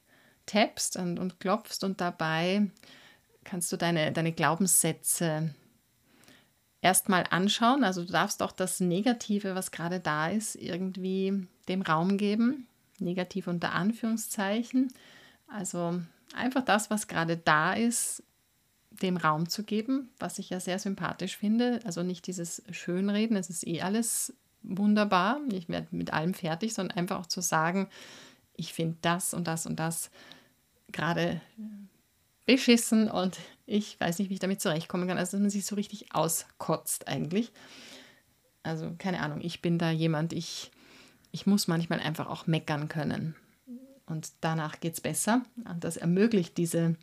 [0.45, 2.69] tappst und, und klopfst und dabei
[3.43, 5.53] kannst du deine, deine Glaubenssätze
[6.81, 7.83] erstmal anschauen.
[7.83, 12.67] Also du darfst auch das Negative, was gerade da ist, irgendwie dem Raum geben.
[12.99, 14.91] Negativ unter Anführungszeichen.
[15.47, 16.01] Also
[16.35, 18.23] einfach das, was gerade da ist,
[19.01, 21.79] dem Raum zu geben, was ich ja sehr sympathisch finde.
[21.85, 24.33] Also nicht dieses Schönreden, es ist eh alles
[24.63, 27.87] wunderbar, ich werde mit allem fertig, sondern einfach auch zu sagen,
[28.55, 30.09] ich finde das und das und das
[30.91, 31.41] gerade
[32.45, 35.17] beschissen und ich weiß nicht, wie ich damit zurechtkommen kann.
[35.17, 37.51] Also, dass man sich so richtig auskotzt eigentlich.
[38.63, 40.71] Also, keine Ahnung, ich bin da jemand, ich,
[41.31, 43.35] ich muss manchmal einfach auch meckern können.
[44.05, 45.43] Und danach geht es besser.
[45.65, 46.95] Und das ermöglicht diese,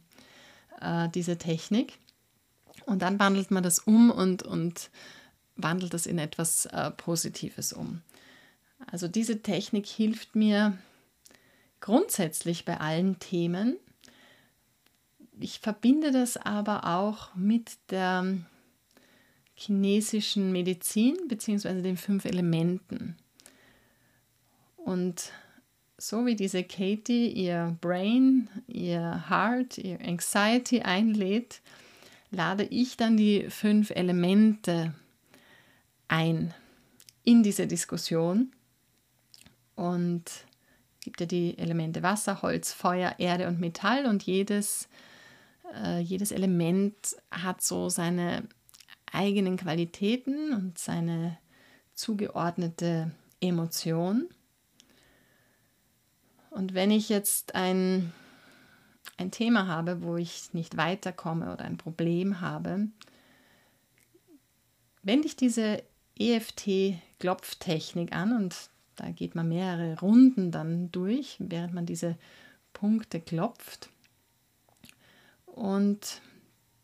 [0.81, 1.99] äh, diese Technik.
[2.87, 4.91] Und dann wandelt man das um und, und
[5.57, 8.03] wandelt das in etwas äh, Positives um.
[8.91, 10.77] Also diese Technik hilft mir
[11.81, 13.77] grundsätzlich bei allen Themen,
[15.41, 18.39] ich verbinde das aber auch mit der
[19.55, 21.83] chinesischen Medizin bzw.
[21.83, 23.16] den fünf Elementen.
[24.77, 25.33] Und
[26.09, 31.61] so wie diese Katie ihr Brain, ihr Heart, ihr Anxiety einlädt,
[32.30, 34.94] lade ich dann die fünf Elemente
[36.09, 36.52] ein
[37.22, 38.52] in diese Diskussion
[39.76, 40.24] und
[41.00, 44.88] gibt ja die Elemente Wasser, Holz, Feuer, Erde und Metall und jedes
[45.74, 46.94] äh, jedes Element
[47.30, 48.46] hat so seine
[49.11, 51.38] eigenen Qualitäten und seine
[51.94, 54.28] zugeordnete Emotion.
[56.55, 58.12] Und wenn ich jetzt ein,
[59.16, 62.86] ein Thema habe, wo ich nicht weiterkomme oder ein Problem habe,
[65.02, 65.82] wende ich diese
[66.16, 72.16] EFT-Klopftechnik an und da geht man mehrere Runden dann durch, während man diese
[72.72, 73.90] Punkte klopft.
[75.46, 76.22] Und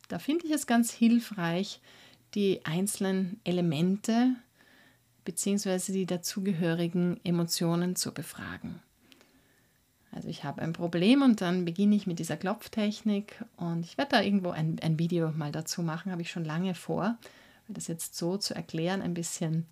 [0.08, 1.80] da finde ich es ganz hilfreich,
[2.34, 4.34] die einzelnen Elemente
[5.24, 5.92] bzw.
[5.92, 8.82] die dazugehörigen Emotionen zu befragen.
[10.12, 14.16] Also ich habe ein Problem und dann beginne ich mit dieser Klopftechnik und ich werde
[14.16, 17.16] da irgendwo ein, ein Video mal dazu machen, habe ich schon lange vor,
[17.66, 19.66] weil das jetzt so zu erklären ein bisschen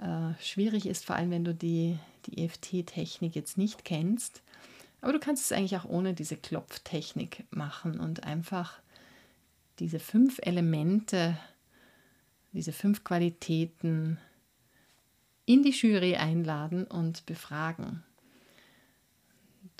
[0.00, 1.96] äh, schwierig ist, vor allem wenn du die,
[2.26, 4.42] die EFT-Technik jetzt nicht kennst.
[5.00, 8.80] Aber du kannst es eigentlich auch ohne diese Klopftechnik machen und einfach
[9.78, 11.36] diese fünf Elemente,
[12.52, 14.18] diese fünf Qualitäten
[15.44, 18.02] in die Jury einladen und befragen.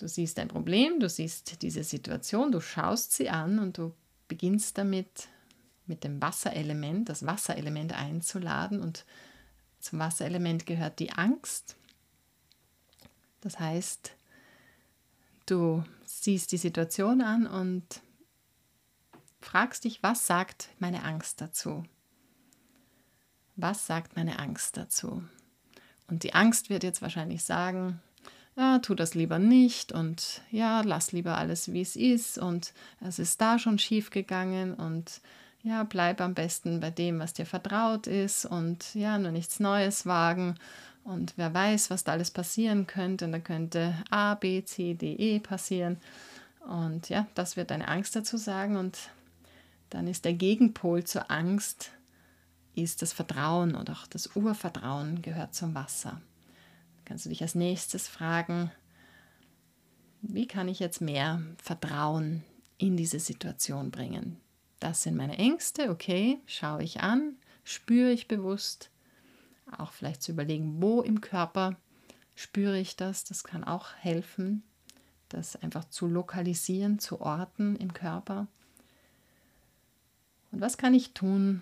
[0.03, 3.95] Du siehst ein Problem, du siehst diese Situation, du schaust sie an und du
[4.29, 5.29] beginnst damit,
[5.87, 8.81] mit dem Wasserelement, das Wasserelement einzuladen.
[8.81, 9.05] Und
[9.81, 11.77] zum Wasserelement gehört die Angst.
[13.41, 14.13] Das heißt,
[15.47, 18.01] Du siehst die Situation an und
[19.41, 21.83] fragst dich, was sagt meine Angst dazu?
[23.57, 25.23] Was sagt meine Angst dazu?
[26.07, 28.01] Und die Angst wird jetzt wahrscheinlich sagen,
[28.57, 33.19] ja, tu das lieber nicht und ja, lass lieber alles, wie es ist und es
[33.19, 35.21] ist da schon schief gegangen und
[35.63, 40.07] ja, bleib am besten bei dem, was dir vertraut ist und ja, nur nichts Neues
[40.07, 40.57] wagen
[41.05, 43.25] und wer weiß, was da alles passieren könnte.
[43.25, 45.99] Und da könnte A, B, C, D, E passieren.
[46.69, 48.77] Und ja, das wird deine Angst dazu sagen.
[48.77, 48.99] Und
[49.91, 51.91] dann ist der Gegenpol zur Angst,
[52.75, 56.21] ist das Vertrauen oder auch das Urvertrauen gehört zum Wasser.
[57.13, 58.71] Kannst du dich als nächstes fragen,
[60.23, 62.43] wie kann ich jetzt mehr Vertrauen
[62.79, 64.41] in diese Situation bringen?
[64.81, 68.89] Das sind meine Ängste, okay, schaue ich an, spüre ich bewusst,
[69.77, 71.77] Auch vielleicht zu überlegen, wo im Körper
[72.35, 73.25] spüre ich das.
[73.25, 74.63] Das kann auch helfen,
[75.29, 78.47] das einfach zu lokalisieren, zu orten im Körper.
[80.51, 81.61] Und was kann ich tun,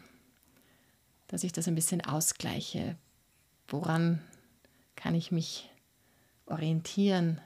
[1.26, 2.96] dass ich das ein bisschen ausgleiche?
[3.66, 4.20] Woran
[5.00, 5.70] kann ich mich
[6.46, 7.40] orientieren?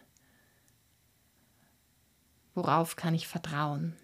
[2.55, 3.95] Worauf kann ich vertrauen?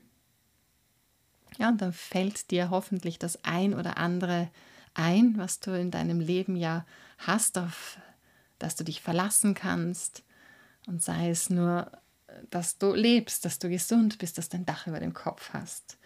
[1.58, 4.50] Ja, und dann fällt dir hoffentlich das ein oder andere
[4.94, 6.86] ein, was du in deinem Leben ja
[7.18, 7.98] hast, auf
[8.58, 10.24] das du dich verlassen kannst.
[10.86, 11.90] Und sei es nur,
[12.50, 15.98] dass du lebst, dass du gesund bist, dass du ein Dach über dem Kopf hast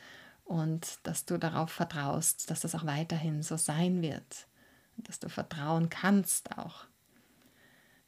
[0.45, 4.47] und dass du darauf vertraust, dass das auch weiterhin so sein wird
[4.97, 6.87] dass du vertrauen kannst auch.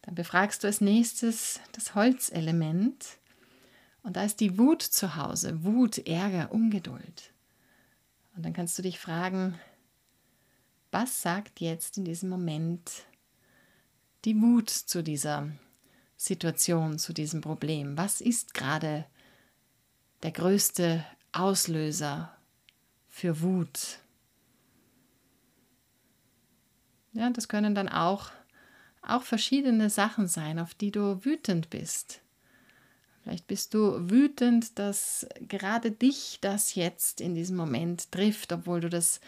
[0.06, 3.18] Dann befragst du als nächstes das Holzelement
[4.02, 7.32] und da ist die Wut zu Hause, Wut, Ärger, Ungeduld.
[8.36, 9.58] Und dann kannst du dich fragen,
[10.92, 12.88] was sagt jetzt in diesem Moment
[14.24, 15.50] die Wut zu dieser
[16.16, 17.98] Situation, zu diesem Problem?
[17.98, 19.06] Was ist gerade
[20.22, 22.36] der größte Auslöser
[23.08, 23.98] für Wut?
[27.12, 28.30] Ja, das können dann auch,
[29.06, 32.20] auch verschiedene Sachen sein, auf die du wütend bist.
[33.22, 38.88] Vielleicht bist du wütend, dass gerade dich das jetzt in diesem Moment trifft, obwohl du
[38.88, 39.20] das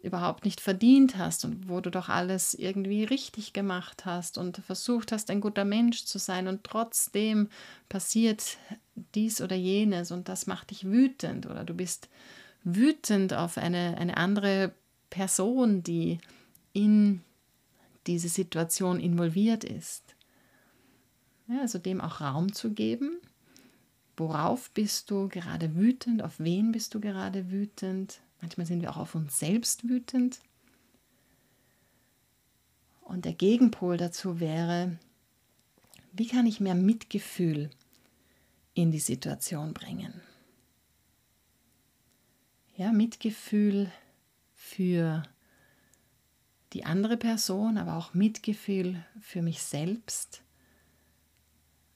[0.00, 5.12] überhaupt nicht verdient hast und wo du doch alles irgendwie richtig gemacht hast und versucht
[5.12, 7.48] hast, ein guter Mensch zu sein und trotzdem
[7.88, 8.58] passiert
[9.14, 12.08] dies oder jenes und das macht dich wütend oder du bist
[12.64, 14.72] wütend auf eine, eine andere
[15.10, 16.18] Person, die
[16.72, 17.22] in
[18.06, 20.16] diese Situation involviert ist.
[21.48, 23.20] Ja, also dem auch Raum zu geben.
[24.16, 26.22] Worauf bist du gerade wütend?
[26.22, 28.20] Auf wen bist du gerade wütend?
[28.40, 30.40] Manchmal sind wir auch auf uns selbst wütend.
[33.00, 34.98] Und der Gegenpol dazu wäre,
[36.12, 37.70] wie kann ich mehr Mitgefühl
[38.74, 40.20] in die Situation bringen?
[42.76, 43.90] Ja, Mitgefühl
[44.54, 45.22] für
[46.72, 50.42] die andere Person, aber auch Mitgefühl für mich selbst.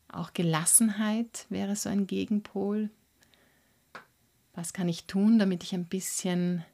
[0.08, 2.90] Auch Gelassenheit wäre so ein Gegenpol.
[4.54, 6.64] Was kann ich tun, damit ich ein bisschen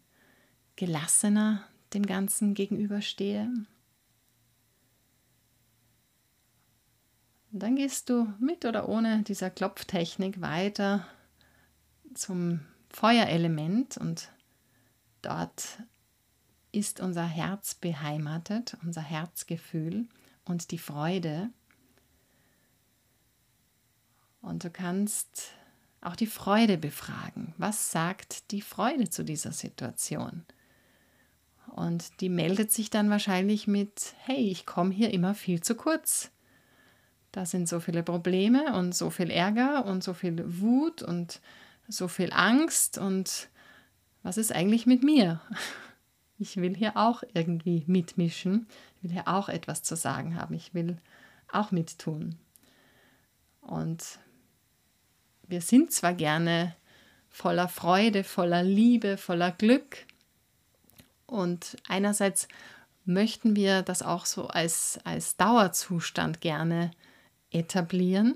[0.77, 3.53] gelassener dem Ganzen gegenüberstehe?
[7.53, 11.07] Und dann gehst du mit oder ohne dieser Klopftechnik weiter
[12.15, 14.31] zum Feuerelement und
[15.21, 15.83] dort
[16.73, 20.07] ist unser Herz beheimatet, unser Herzgefühl
[20.45, 21.51] und die Freude.
[24.41, 25.53] Und du kannst
[26.01, 27.55] auch die Freude befragen.
[27.59, 30.45] Was sagt die Freude zu dieser Situation?
[31.69, 36.31] Und die meldet sich dann wahrscheinlich mit, hey, ich komme hier immer viel zu kurz.
[37.31, 41.41] Da sind so viele Probleme und so viel Ärger und so viel Wut und
[41.89, 43.49] so viel Angst und
[44.23, 45.41] was ist eigentlich mit mir?
[46.43, 48.67] Ich will hier auch irgendwie mitmischen,
[48.97, 50.99] ich will hier auch etwas zu sagen haben, ich will
[51.53, 52.37] auch mittun.
[53.61, 54.19] Und
[55.47, 56.75] wir sind zwar gerne
[57.31, 60.05] voller Freude, voller Liebe, voller Glück.
[61.27, 62.49] Und einerseits
[63.05, 66.91] möchten wir das auch so als, als Dauerzustand gerne
[67.53, 68.35] etablieren,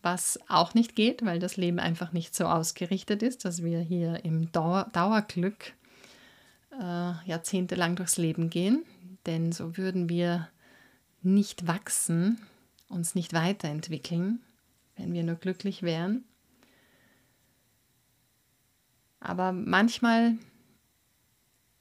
[0.00, 4.24] was auch nicht geht, weil das Leben einfach nicht so ausgerichtet ist, dass wir hier
[4.24, 5.74] im Dauer, Dauerglück
[6.78, 8.84] äh, jahrzehntelang durchs Leben gehen,
[9.26, 10.48] denn so würden wir
[11.22, 12.40] nicht wachsen,
[12.88, 14.40] uns nicht weiterentwickeln
[14.98, 16.24] wenn wir nur glücklich wären.
[19.20, 20.36] Aber manchmal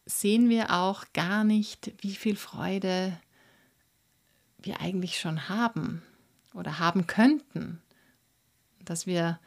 [0.06, 3.20] sehen wir auch gar nicht, wie viel Freude
[4.60, 6.02] wir eigentlich schon haben
[6.54, 7.82] oder haben könnten,
[8.80, 9.40] dass wir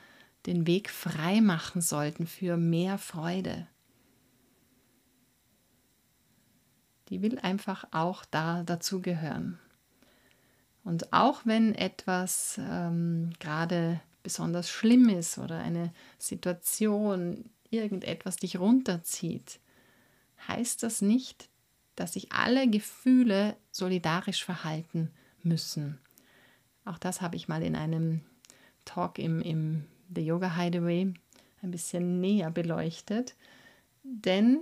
[0.46, 3.66] den Weg frei machen sollten für mehr Freude.
[7.10, 9.58] Die will einfach auch da dazugehören.
[10.84, 19.60] Und auch wenn etwas ähm, gerade besonders schlimm ist oder eine Situation, irgendetwas dich runterzieht,
[20.48, 21.48] heißt das nicht,
[21.96, 25.10] dass sich alle Gefühle solidarisch verhalten
[25.42, 25.98] müssen.
[26.84, 28.22] Auch das habe ich mal in einem
[28.84, 29.84] Talk im, im
[30.14, 31.12] The Yoga Hideaway
[31.62, 33.34] ein bisschen näher beleuchtet.
[34.02, 34.60] Denn,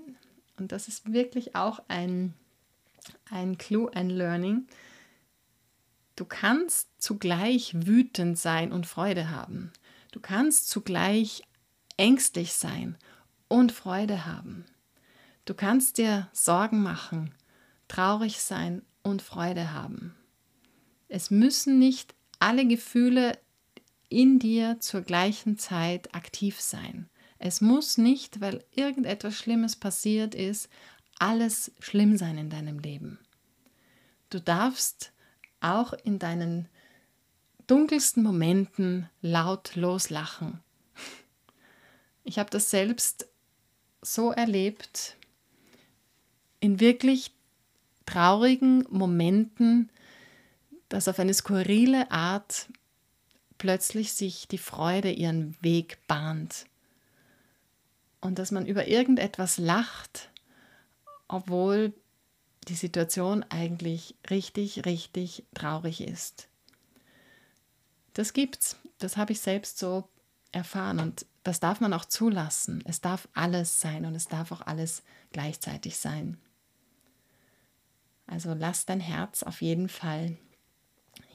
[0.58, 2.34] und das ist wirklich auch ein,
[3.30, 4.66] ein Clue, ein Learning,
[6.18, 9.72] Du kannst zugleich wütend sein und Freude haben.
[10.10, 11.42] Du kannst zugleich
[11.96, 12.96] ängstlich sein
[13.46, 14.64] und Freude haben.
[15.44, 17.32] Du kannst dir Sorgen machen
[17.86, 20.16] traurig sein und Freude haben.
[21.06, 23.38] Es müssen nicht alle Gefühle
[24.08, 27.08] in dir zur gleichen Zeit aktiv sein.
[27.38, 30.68] Es muss nicht, weil irgendetwas Schlimmes passiert ist,
[31.18, 33.18] alles schlimm sein in deinem Leben.
[34.30, 35.12] Du darfst
[35.60, 36.68] auch in deinen
[37.66, 40.60] dunkelsten Momenten laut loslachen.
[42.24, 43.28] Ich habe das selbst
[44.02, 45.16] so erlebt,
[46.60, 47.32] in wirklich
[48.06, 49.90] traurigen Momenten,
[50.88, 52.68] dass auf eine skurrile Art
[53.58, 56.66] plötzlich sich die Freude ihren Weg bahnt
[58.20, 60.30] und dass man über irgendetwas lacht,
[61.28, 61.92] obwohl
[62.68, 66.48] die Situation eigentlich richtig, richtig traurig ist.
[68.14, 68.76] Das gibt's.
[68.98, 70.08] Das habe ich selbst so
[70.52, 72.82] erfahren und das darf man auch zulassen.
[72.84, 75.02] Es darf alles sein und es darf auch alles
[75.32, 76.38] gleichzeitig sein.
[78.26, 80.36] Also lass dein Herz auf jeden Fall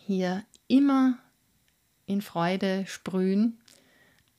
[0.05, 1.17] hier immer
[2.05, 3.59] in Freude sprühen,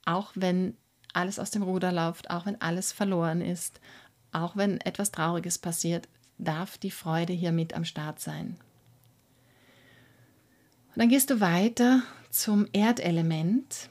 [0.04, 0.76] auch wenn
[1.14, 3.80] alles aus dem Ruder läuft, auch wenn alles verloren ist,
[4.32, 6.08] auch wenn etwas Trauriges passiert,
[6.38, 8.56] darf die Freude hier mit am Start sein.
[10.88, 13.88] Und dann gehst du weiter zum Erdelement.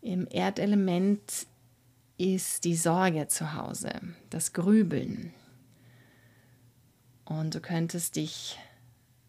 [0.00, 1.46] Im Erdelement
[2.18, 3.92] ist die Sorge zu Hause,
[4.30, 5.32] das Grübeln.
[7.24, 8.58] Und du könntest dich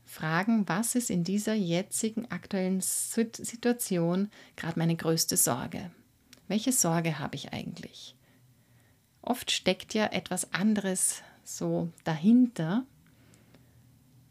[0.03, 5.91] fragen, was ist in dieser jetzigen aktuellen Situation gerade meine größte Sorge?
[6.47, 8.15] Welche Sorge habe ich eigentlich?
[9.21, 12.85] Oft steckt ja etwas anderes so dahinter.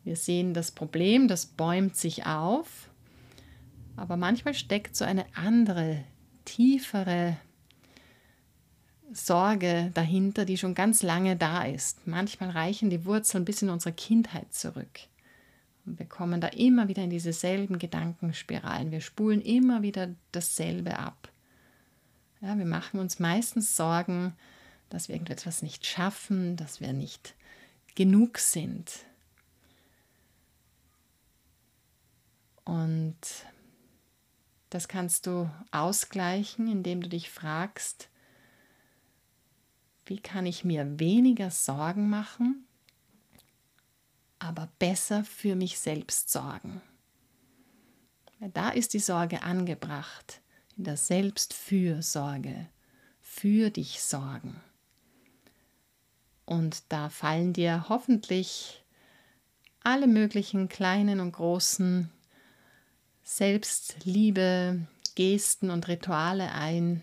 [0.04, 2.90] Wir sehen das Problem, das bäumt sich auf,
[3.96, 6.04] aber manchmal steckt so eine andere,
[6.44, 7.36] tiefere
[9.12, 12.06] Sorge dahinter, die schon ganz lange da ist.
[12.06, 15.00] Manchmal reichen die Wurzeln bis in unsere Kindheit zurück.
[15.84, 18.90] Und wir kommen da immer wieder in diese selben Gedankenspiralen.
[18.90, 21.31] Wir spulen immer wieder dasselbe ab.
[22.42, 24.34] Ja, wir machen uns meistens Sorgen,
[24.90, 27.36] dass wir irgendetwas nicht schaffen, dass wir nicht
[27.94, 29.06] genug sind.
[32.64, 33.16] Und
[34.70, 38.08] das kannst du ausgleichen, indem du dich fragst,
[40.06, 42.66] wie kann ich mir weniger Sorgen machen,
[44.40, 46.82] aber besser für mich selbst sorgen.
[48.40, 50.41] Da ist die Sorge angebracht
[50.76, 52.66] in der Selbstfürsorge,
[53.20, 54.60] für dich sorgen.
[56.44, 58.84] Und da fallen dir hoffentlich
[59.80, 62.10] alle möglichen kleinen und großen
[63.22, 67.02] Selbstliebe, Gesten und Rituale ein.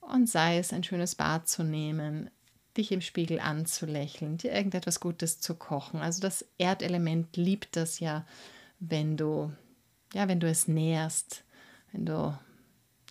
[0.00, 2.30] Und sei es ein schönes Bad zu nehmen,
[2.76, 6.00] dich im Spiegel anzulächeln, dir irgendetwas Gutes zu kochen.
[6.00, 8.26] Also das Erdelement liebt das ja,
[8.80, 9.52] wenn du
[10.14, 11.44] ja, wenn du es nährst,
[11.92, 12.38] wenn du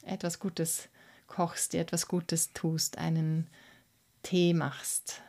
[0.05, 0.89] etwas Gutes
[1.27, 3.47] kochst, dir etwas Gutes tust, einen
[4.21, 5.21] Tee machst,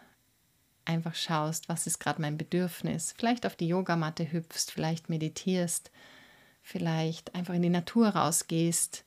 [0.84, 5.90] einfach schaust, was ist gerade mein Bedürfnis, vielleicht auf die Yogamatte hüpfst, vielleicht meditierst,
[6.62, 9.04] vielleicht einfach in die Natur rausgehst.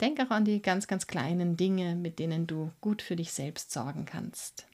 [0.00, 3.70] Denk auch an die ganz, ganz kleinen Dinge, mit denen du gut für dich selbst
[3.70, 4.66] sorgen kannst.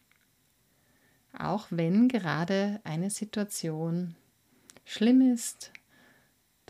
[1.39, 4.16] Auch wenn gerade eine Situation
[4.85, 5.71] schlimm ist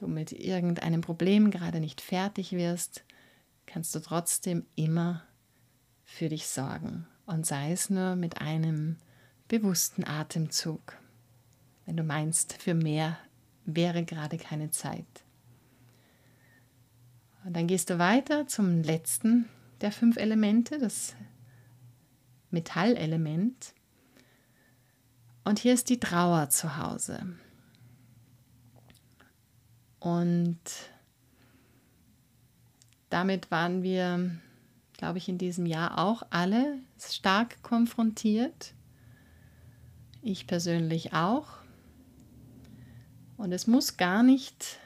[0.01, 3.05] du mit irgendeinem Problem gerade nicht fertig wirst,
[3.67, 5.25] kannst du trotzdem immer
[6.05, 8.97] für dich sorgen und sei es nur mit einem
[9.49, 10.97] bewussten Atemzug,
[11.85, 13.19] wenn du meinst, für mehr
[13.65, 15.05] wäre gerade keine Zeit.
[17.45, 19.49] Und dann gehst du weiter zum letzten
[19.81, 21.15] der fünf Elemente, das
[22.51, 23.75] Metallelement.
[25.45, 27.39] Und hier ist die Trauer zu Hause.
[30.01, 30.61] Und
[33.11, 34.31] damit waren wir,
[34.97, 38.75] glaube ich, in diesem Jahr auch alle stark konfrontiert.
[40.23, 41.49] Ich persönlich auch.
[43.37, 44.79] Und es muss gar nicht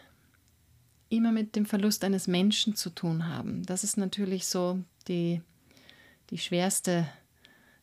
[1.08, 3.64] immer mit dem Verlust eines Menschen zu tun haben.
[3.64, 5.42] Das ist natürlich so die,
[6.30, 7.06] die schwerste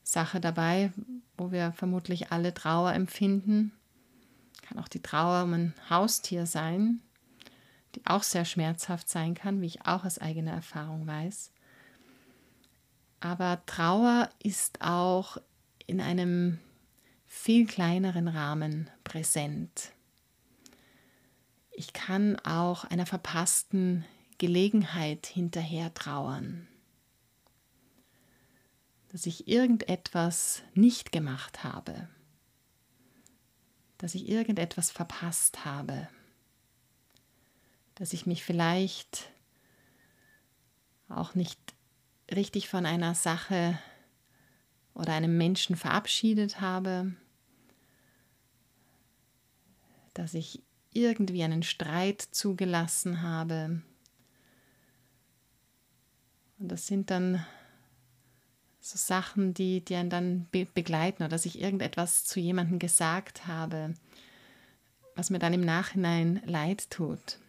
[0.04, 0.92] Sache dabei,
[1.38, 3.72] wo wir vermutlich alle Trauer empfinden.
[4.64, 7.02] Kann auch die Trauer um ein Haustier sein,
[7.96, 11.52] die auch sehr schmerzhaft sein kann, wie ich auch aus eigener Erfahrung weiß.
[13.20, 15.38] Aber Trauer ist auch
[15.88, 16.60] in einem
[17.26, 19.92] viel kleineren Rahmen präsent.
[21.72, 24.06] Ich kann auch einer verpassten
[24.38, 26.68] Gelegenheit hinterher trauern,
[29.10, 32.08] dass ich irgendetwas nicht gemacht habe,
[33.98, 36.08] dass ich irgendetwas verpasst habe,
[38.00, 39.30] dass ich mich vielleicht
[41.10, 41.60] auch nicht
[42.34, 43.78] richtig von einer Sache
[44.94, 47.14] oder einem Menschen verabschiedet habe,
[50.14, 53.82] dass ich irgendwie einen Streit zugelassen habe.
[56.58, 57.46] Und das sind dann
[58.80, 63.46] so Sachen, die, die einen dann be begleiten oder dass ich irgendetwas zu jemandem gesagt
[63.46, 63.94] habe,
[65.16, 67.40] was mir dann im Nachhinein leid tut,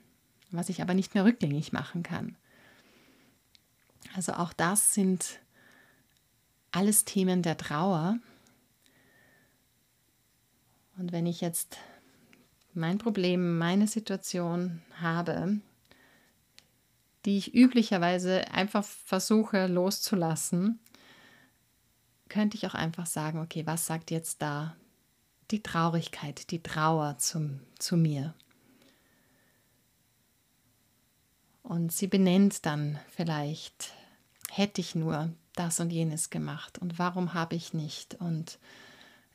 [0.51, 2.37] was ich aber nicht mehr rückgängig machen kann.
[4.15, 5.41] Also auch das sind
[6.73, 8.19] alles Themen der Trauer.
[10.97, 11.79] Und wenn ich jetzt
[12.75, 15.61] mein Problem, meine Situation habe,
[17.25, 20.79] die ich üblicherweise einfach versuche loszulassen,
[22.29, 24.77] könnte ich auch einfach sagen, okay, was sagt jetzt da
[25.51, 28.35] die Traurigkeit, die Trauer zum, zu mir?
[31.71, 33.93] Und sie benennt dann vielleicht,
[34.51, 38.59] hätte ich nur das und jenes gemacht und warum habe ich nicht und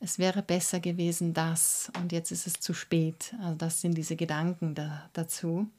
[0.01, 3.33] es wäre besser gewesen das und jetzt ist es zu spät.
[3.39, 5.69] Also das sind diese Gedanken da, dazu.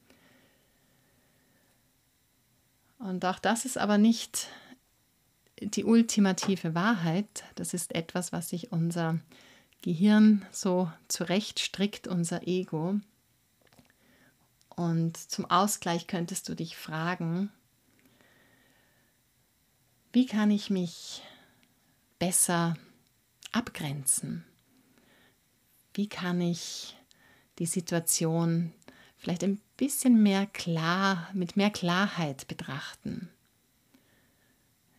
[3.01, 4.49] Und auch das ist aber nicht
[5.61, 7.45] die ultimative Wahrheit.
[7.57, 9.19] Das ist etwas, was sich unser
[9.83, 12.99] Gehirn so zurechtstrickt, unser Ego.
[14.77, 17.51] Und zum Ausgleich könntest du dich fragen,
[20.13, 21.23] wie kann ich mich
[22.19, 22.77] besser
[23.53, 24.45] abgrenzen?
[25.95, 26.95] Wie kann ich
[27.59, 28.73] die Situation
[29.17, 33.31] vielleicht ein bisschen mehr klar, mit mehr Klarheit betrachten?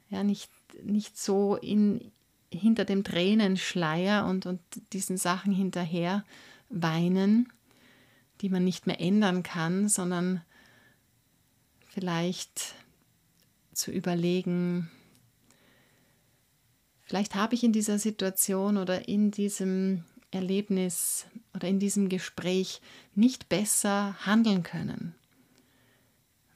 [0.09, 0.49] Ja, nicht,
[0.83, 2.11] nicht so in,
[2.51, 4.59] hinter dem Tränenschleier und, und
[4.93, 6.23] diesen Sachen hinterher
[6.69, 7.51] weinen,
[8.41, 10.41] die man nicht mehr ändern kann, sondern
[11.89, 12.75] vielleicht
[13.73, 14.89] zu überlegen,
[17.07, 21.25] Vielleicht habe ich in dieser Situation oder in diesem Erlebnis
[21.55, 22.81] oder in diesem Gespräch
[23.15, 25.15] nicht besser handeln können.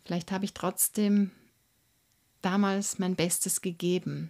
[0.03, 1.31] Vielleicht habe ich trotzdem
[2.41, 4.29] damals mein Bestes gegeben.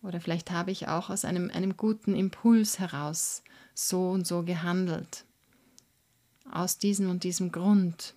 [0.00, 3.42] Oder vielleicht habe ich auch aus einem, einem guten Impuls heraus
[3.74, 5.24] so und so gehandelt.
[6.50, 8.14] Aus diesem und diesem Grund.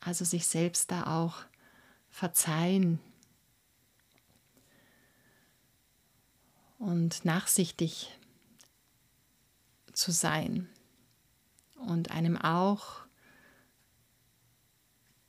[0.00, 1.44] Also sich selbst da auch
[2.10, 2.98] verzeihen,
[6.82, 8.10] und nachsichtig
[9.92, 10.68] zu sein
[11.76, 13.02] und einem auch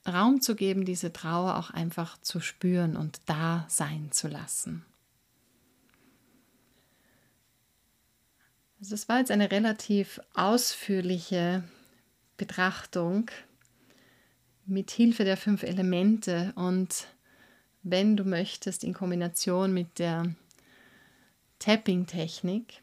[0.06, 4.84] Raum zu geben, diese Trauer auch einfach zu spüren und da sein zu lassen.
[8.80, 11.62] Also es war jetzt eine relativ ausführliche
[12.36, 13.30] Betrachtung
[14.66, 17.06] mit Hilfe der fünf Elemente und
[17.82, 20.34] wenn du möchtest in Kombination mit der
[21.58, 22.82] Tapping-Technik.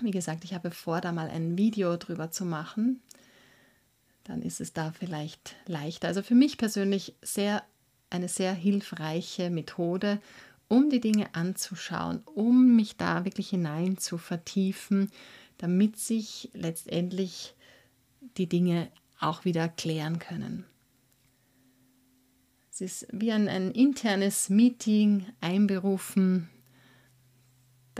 [0.00, 3.02] Wie gesagt, ich habe vor, da mal ein Video drüber zu machen.
[4.24, 6.08] Dann ist es da vielleicht leichter.
[6.08, 7.62] Also für mich persönlich sehr
[8.10, 10.20] eine sehr hilfreiche Methode,
[10.68, 15.10] um die Dinge anzuschauen, um mich da wirklich hinein zu vertiefen,
[15.58, 17.54] damit sich letztendlich
[18.36, 20.64] die Dinge auch wieder klären können.
[22.70, 26.48] Es ist wie ein, ein internes Meeting einberufen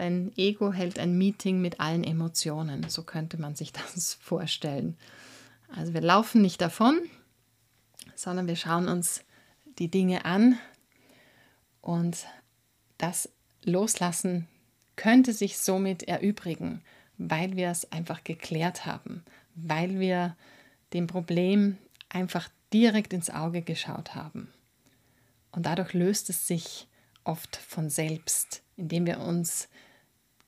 [0.01, 2.89] Dein Ego hält ein Meeting mit allen Emotionen.
[2.89, 4.97] So könnte man sich das vorstellen.
[5.77, 6.99] Also wir laufen nicht davon,
[8.14, 9.25] sondern wir schauen uns
[9.79, 10.59] die Dinge an
[11.83, 12.27] und
[12.97, 13.29] das
[13.62, 14.49] Loslassen
[14.97, 16.83] könnte sich somit erübrigen,
[17.18, 19.23] weil wir es einfach geklärt haben,
[19.55, 20.36] weil wir
[20.92, 21.78] dem Problem
[22.09, 24.53] einfach direkt ins Auge geschaut haben.
[25.53, 26.88] Und dadurch löst es sich
[27.24, 29.68] oft von selbst, indem wir uns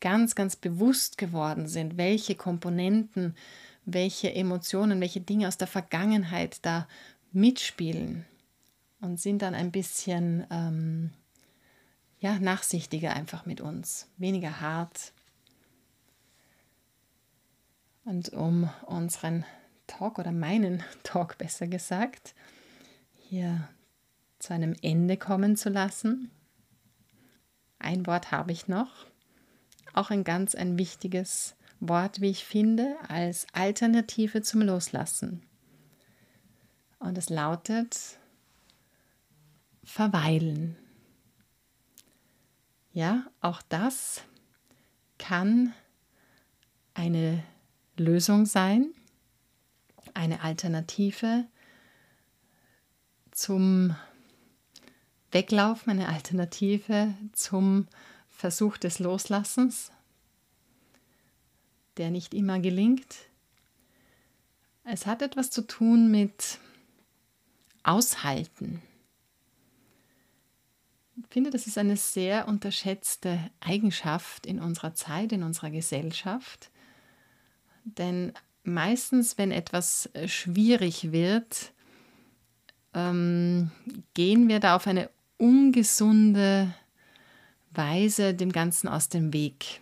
[0.00, 3.36] ganz, ganz bewusst geworden sind, welche Komponenten,
[3.84, 6.88] welche Emotionen, welche Dinge aus der Vergangenheit da
[7.32, 8.24] mitspielen
[9.00, 11.10] und sind dann ein bisschen ähm,
[12.20, 15.12] ja, nachsichtiger einfach mit uns, weniger hart.
[18.04, 19.44] Und um unseren
[19.86, 22.34] Talk oder meinen Talk besser gesagt,
[23.14, 23.68] hier
[24.38, 26.30] zu einem Ende kommen zu lassen.
[27.78, 29.06] Ein Wort habe ich noch
[29.94, 35.42] auch ein ganz ein wichtiges Wort, wie ich finde, als Alternative zum Loslassen.
[36.98, 38.18] Und es lautet
[39.84, 40.76] verweilen.
[42.92, 44.22] Ja, auch das
[45.18, 45.72] kann
[46.94, 47.42] eine
[48.02, 48.92] Lösung sein,
[50.14, 51.46] eine Alternative
[53.30, 53.96] zum
[55.30, 57.88] Weglaufen, eine Alternative zum
[58.28, 59.90] Versuch des Loslassens,
[61.96, 63.16] der nicht immer gelingt.
[64.84, 66.58] Es hat etwas zu tun mit
[67.82, 68.82] Aushalten.
[71.16, 76.70] Ich finde, das ist eine sehr unterschätzte Eigenschaft in unserer Zeit, in unserer Gesellschaft.
[77.84, 78.32] Denn
[78.64, 81.72] meistens, wenn etwas schwierig wird,
[82.94, 83.70] ähm,
[84.14, 86.72] gehen wir da auf eine ungesunde
[87.72, 89.80] Weise dem Ganzen aus dem Weg.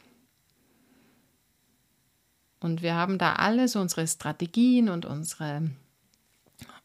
[2.60, 5.70] Und wir haben da alle so unsere Strategien und unsere,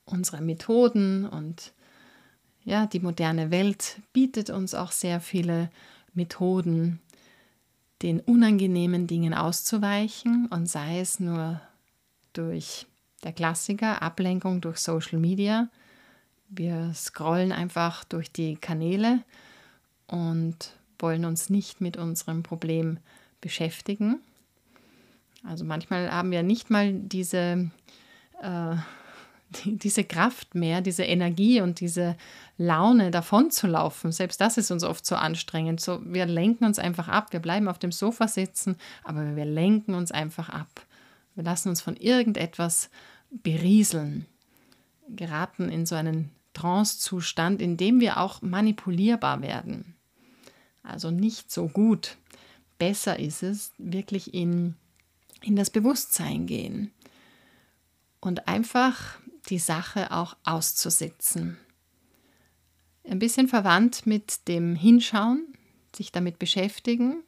[0.05, 1.74] unsere Methoden und
[2.63, 5.70] ja, die moderne Welt bietet uns auch sehr viele
[6.13, 6.99] Methoden,
[8.01, 11.61] den unangenehmen Dingen auszuweichen und sei es nur
[12.33, 12.87] durch
[13.23, 15.69] der Klassiker Ablenkung durch Social Media.
[16.49, 19.23] Wir scrollen einfach durch die Kanäle
[20.07, 22.99] und wollen uns nicht mit unserem Problem
[23.41, 24.19] beschäftigen.
[25.43, 27.69] Also manchmal haben wir nicht mal diese,
[28.41, 28.75] äh,
[29.49, 32.15] die, diese Kraft mehr, diese Energie und diese
[32.57, 34.11] Laune davon zu laufen.
[34.11, 35.79] Selbst das ist uns oft so anstrengend.
[35.79, 37.31] So, wir lenken uns einfach ab.
[37.31, 40.85] Wir bleiben auf dem Sofa sitzen, aber wir lenken uns einfach ab.
[41.35, 42.89] Wir lassen uns von irgendetwas
[43.29, 44.25] berieseln,
[45.09, 49.95] geraten in so einen Trance-Zustand, in dem wir auch manipulierbar werden
[50.85, 52.17] also nicht so gut.
[52.77, 54.75] Besser ist es, wirklich in,
[55.41, 56.91] in das Bewusstsein gehen
[58.19, 59.17] und einfach
[59.49, 61.57] die Sache auch auszusitzen.
[63.03, 65.53] Ein bisschen verwandt mit dem Hinschauen,
[65.95, 67.23] sich damit beschäftigen,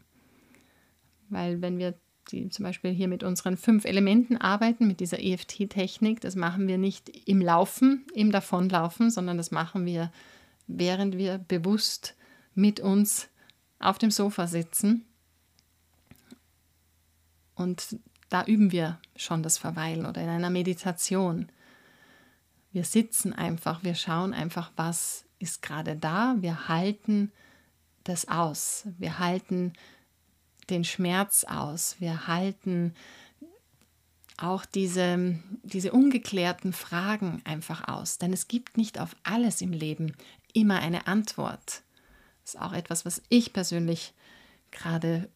[1.30, 1.94] weil wenn wir
[2.32, 6.78] die zum Beispiel hier mit unseren fünf Elementen arbeiten, mit dieser EFT-Technik, das machen wir
[6.78, 10.12] nicht im Laufen, im Davonlaufen, sondern das machen wir,
[10.68, 12.16] während wir bewusst
[12.54, 13.30] mit uns
[13.80, 15.06] auf dem Sofa sitzen
[17.58, 17.98] und
[18.30, 21.50] da üben wir schon das Verweilen oder in einer Meditation.
[22.72, 27.32] Wir sitzen einfach, wir schauen einfach, was ist gerade da, wir halten
[28.04, 29.74] das aus, wir halten
[30.70, 32.94] den Schmerz aus, wir halten
[34.38, 38.18] auch diese, diese ungeklärten Fragen einfach aus.
[38.20, 40.16] Denn es gibt nicht auf alles im Leben
[40.54, 41.82] immer eine Antwort.
[42.44, 44.14] Das ist auch etwas, was ich persönlich
[44.72, 45.30] gerade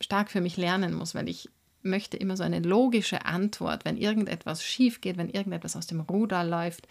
[0.00, 1.48] stark für mich lernen muss, weil ich
[1.82, 3.84] möchte immer so eine logische Antwort.
[3.84, 6.88] Wenn irgendetwas schief geht, wenn irgendetwas aus dem Ruder läuft,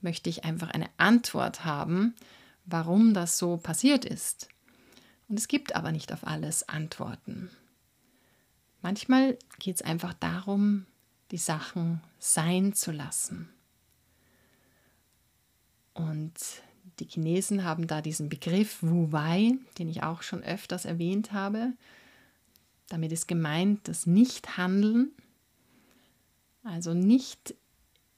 [0.00, 2.14] möchte ich einfach eine Antwort haben,
[2.64, 4.48] warum das so passiert ist.
[5.28, 7.50] Und es gibt aber nicht auf alles Antworten.
[8.80, 10.86] Manchmal geht es einfach darum,
[11.30, 13.48] die Sachen sein zu lassen.
[15.94, 16.34] Und
[17.00, 21.72] die Chinesen haben da diesen Begriff Wu Wei, den ich auch schon öfters erwähnt habe.
[22.88, 25.12] Damit ist gemeint das Nichthandeln.
[26.62, 27.54] Also nicht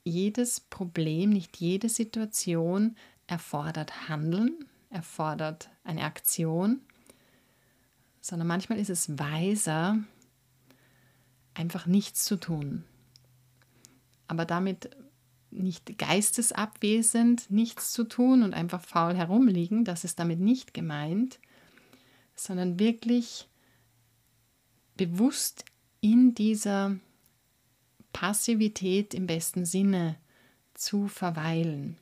[0.04, 2.96] jedes Problem, nicht jede Situation
[3.26, 6.80] erfordert Handeln, erfordert eine Aktion,
[8.20, 9.98] sondern manchmal ist es weiser,
[11.54, 12.84] einfach nichts zu tun.
[14.26, 14.90] Aber damit
[15.50, 21.40] nicht geistesabwesend nichts zu tun und einfach faul herumliegen, das ist damit nicht gemeint,
[22.36, 23.49] sondern wirklich
[25.00, 25.64] bewusst
[26.02, 26.98] in dieser
[28.12, 30.18] Passivität im besten Sinne
[30.74, 31.96] zu verweilen.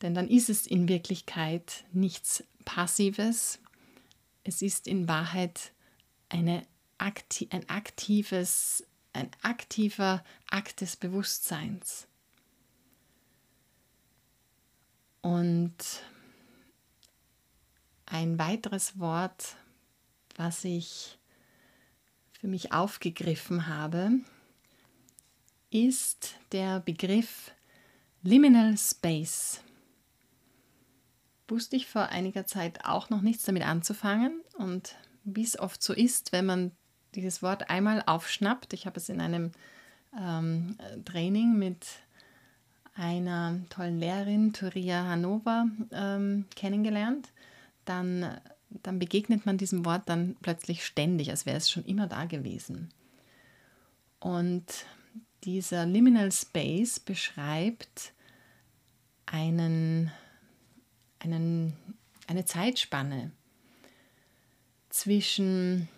[0.00, 3.58] Denn dann ist es in Wirklichkeit nichts Passives,
[4.44, 5.72] es ist in Wahrheit
[6.28, 6.64] eine,
[6.98, 12.06] ein aktives ein aktiver Akt des Bewusstseins.
[15.22, 15.74] Und
[18.06, 19.56] ein weiteres Wort,
[20.38, 21.18] was ich
[22.32, 24.12] für mich aufgegriffen habe,
[25.70, 27.52] ist der Begriff
[28.22, 29.60] Liminal Space.
[31.48, 35.92] Wusste ich vor einiger Zeit auch noch nichts damit anzufangen und wie es oft so
[35.92, 36.72] ist, wenn man
[37.14, 38.72] dieses Wort einmal aufschnappt.
[38.72, 39.52] Ich habe es in einem
[40.18, 41.86] ähm, Training mit
[42.94, 47.32] einer tollen Lehrerin, Turia Hanova, ähm, kennengelernt.
[47.84, 48.40] Dann,
[48.70, 52.90] dann begegnet man diesem Wort dann plötzlich ständig, als wäre es schon immer da gewesen.
[54.20, 54.64] Und
[55.44, 58.12] dieser Liminal Space beschreibt
[59.26, 60.10] einen,
[61.20, 61.74] einen,
[62.26, 63.30] eine Zeitspanne
[64.88, 65.88] zwischen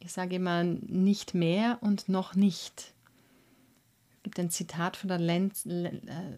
[0.00, 2.92] Ich sage immer nicht mehr und noch nicht.
[4.16, 5.92] Es gibt ein Zitat von der Lenz, äh,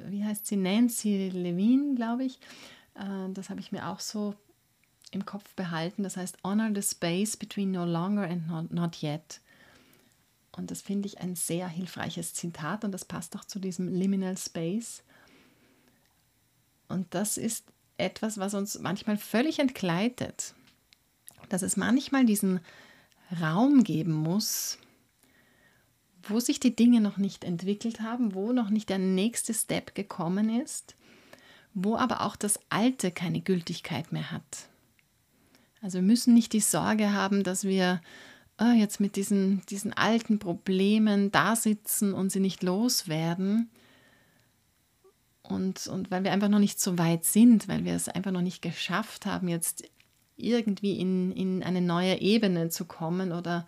[0.08, 2.38] wie heißt sie, Nancy Levine, glaube ich.
[2.94, 4.34] Äh, das habe ich mir auch so
[5.14, 6.02] im Kopf behalten.
[6.02, 9.40] Das heißt, honor the space between no longer and not, not yet.
[10.52, 14.36] Und das finde ich ein sehr hilfreiches Zitat und das passt auch zu diesem Liminal
[14.36, 15.02] Space.
[16.88, 17.64] Und das ist
[17.96, 20.54] etwas, was uns manchmal völlig entgleitet.
[21.48, 22.60] Dass es manchmal diesen
[23.40, 24.78] Raum geben muss,
[26.22, 30.60] wo sich die Dinge noch nicht entwickelt haben, wo noch nicht der nächste Step gekommen
[30.60, 30.94] ist,
[31.74, 34.68] wo aber auch das Alte keine Gültigkeit mehr hat.
[35.84, 38.00] Also wir müssen nicht die Sorge haben, dass wir
[38.58, 43.68] oh, jetzt mit diesen, diesen alten Problemen da sitzen und sie nicht loswerden.
[45.42, 48.40] Und, und weil wir einfach noch nicht so weit sind, weil wir es einfach noch
[48.40, 49.84] nicht geschafft haben, jetzt
[50.38, 53.66] irgendwie in, in eine neue Ebene zu kommen oder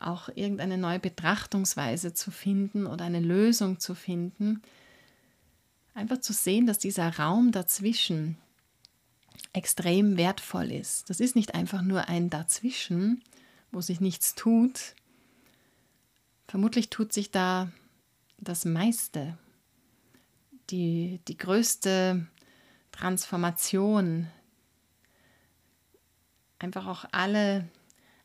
[0.00, 4.62] auch irgendeine neue Betrachtungsweise zu finden oder eine Lösung zu finden.
[5.92, 8.38] Einfach zu sehen, dass dieser Raum dazwischen,
[9.52, 11.10] extrem wertvoll ist.
[11.10, 13.22] Das ist nicht einfach nur ein Dazwischen,
[13.70, 14.94] wo sich nichts tut.
[16.48, 17.70] Vermutlich tut sich da
[18.38, 19.38] das meiste,
[20.70, 22.26] die, die größte
[22.90, 24.28] Transformation,
[26.58, 27.68] einfach auch alle,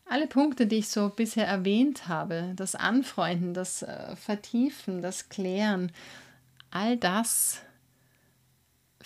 [0.06, 5.92] alle Punkte, die ich so bisher erwähnt habe, das Anfreunden, das äh, Vertiefen, das Klären,
[6.70, 7.62] all das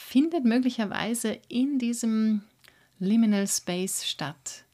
[0.03, 2.43] findet möglicherweise in diesem
[2.99, 4.65] Liminal Space statt.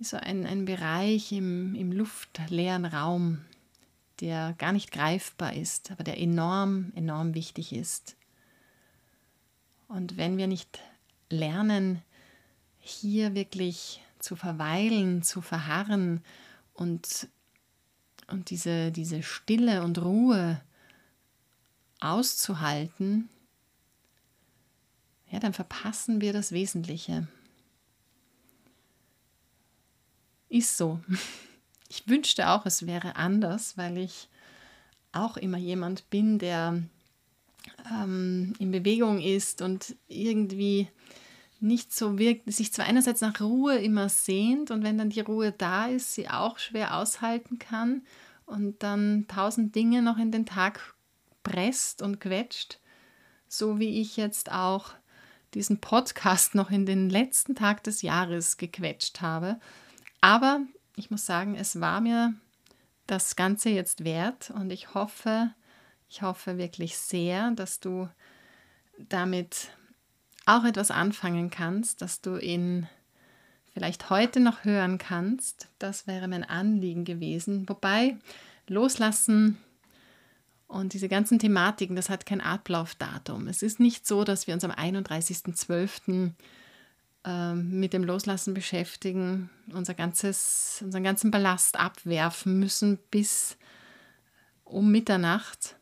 [0.00, 3.44] So ein, ein Bereich im, im luftleeren Raum,
[4.20, 8.16] der gar nicht greifbar ist, aber der enorm, enorm wichtig ist.
[9.88, 10.80] Und wenn wir nicht
[11.28, 12.02] lernen,
[12.78, 16.22] hier wirklich zu verweilen, zu verharren
[16.74, 17.28] und,
[18.28, 20.60] und diese, diese Stille und Ruhe
[22.00, 23.28] auszuhalten,
[25.30, 27.26] ja, dann verpassen wir das Wesentliche.
[30.48, 31.00] Ist so.
[31.90, 34.28] Ich wünschte auch, es wäre anders, weil ich
[35.12, 36.82] auch immer jemand bin, der
[37.90, 40.88] ähm, in Bewegung ist und irgendwie
[41.60, 45.50] nicht so wirkt, sich zwar einerseits nach Ruhe immer sehnt und wenn dann die Ruhe
[45.50, 48.02] da ist, sie auch schwer aushalten kann
[48.46, 50.94] und dann tausend Dinge noch in den Tag
[51.42, 52.78] presst und quetscht,
[53.48, 54.92] so wie ich jetzt auch
[55.54, 59.58] diesen Podcast noch in den letzten Tag des Jahres gequetscht habe.
[60.20, 60.60] Aber
[60.96, 62.34] ich muss sagen, es war mir
[63.06, 65.50] das Ganze jetzt wert und ich hoffe,
[66.08, 68.08] ich hoffe wirklich sehr, dass du
[68.98, 69.70] damit
[70.44, 72.88] auch etwas anfangen kannst, dass du ihn
[73.72, 75.68] vielleicht heute noch hören kannst.
[75.78, 77.68] Das wäre mein Anliegen gewesen.
[77.68, 78.16] Wobei
[78.66, 79.58] loslassen
[80.68, 83.48] und diese ganzen Thematiken, das hat kein Ablaufdatum.
[83.48, 86.32] Es ist nicht so, dass wir uns am 31.12.
[87.24, 93.56] Äh, mit dem Loslassen beschäftigen, unser ganzes, unseren ganzen Ballast abwerfen müssen bis
[94.64, 95.76] um Mitternacht,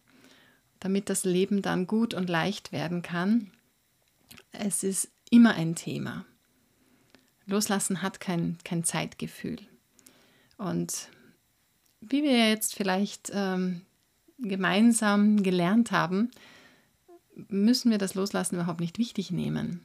[0.81, 3.51] damit das Leben dann gut und leicht werden kann.
[4.53, 6.25] Es ist immer ein Thema.
[7.45, 9.59] Loslassen hat kein, kein Zeitgefühl.
[10.57, 11.09] Und
[12.01, 13.83] wie wir jetzt vielleicht ähm,
[14.39, 16.31] gemeinsam gelernt haben,
[17.49, 19.81] müssen wir das Loslassen überhaupt nicht wichtig nehmen.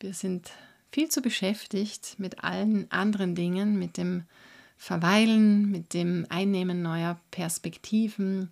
[0.00, 0.50] Wir sind
[0.90, 4.24] viel zu beschäftigt mit allen anderen Dingen, mit dem
[4.76, 8.50] Verweilen, mit dem Einnehmen neuer Perspektiven,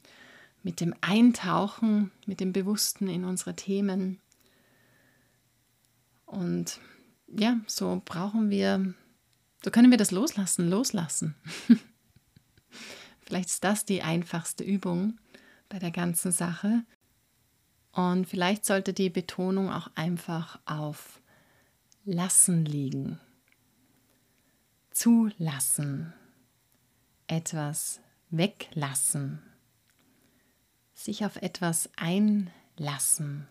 [0.63, 4.21] mit dem Eintauchen, mit dem Bewussten in unsere Themen.
[6.27, 6.79] Und
[7.27, 8.95] ja, so brauchen wir,
[9.65, 11.35] so können wir das loslassen, loslassen.
[13.31, 15.17] Vielleicht ist das die einfachste Übung
[15.69, 16.83] bei der ganzen Sache.
[17.93, 21.23] Und vielleicht sollte die Betonung auch einfach auf
[22.05, 23.21] Lassen liegen.
[24.91, 26.13] Zulassen.
[27.29, 28.01] Etwas
[28.31, 29.41] weglassen.
[30.93, 33.47] Sich auf etwas einlassen.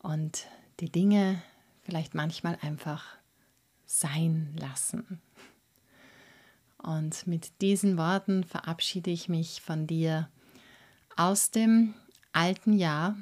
[0.00, 0.48] Und
[0.80, 1.40] die Dinge
[1.82, 3.04] vielleicht manchmal einfach
[3.86, 5.22] sein lassen.
[6.82, 10.28] Und mit diesen Worten verabschiede ich mich von dir
[11.16, 11.94] aus dem
[12.32, 13.16] alten Jahr.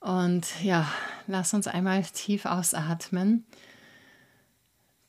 [0.00, 0.90] Und ja,
[1.26, 3.44] lass uns einmal tief ausatmen,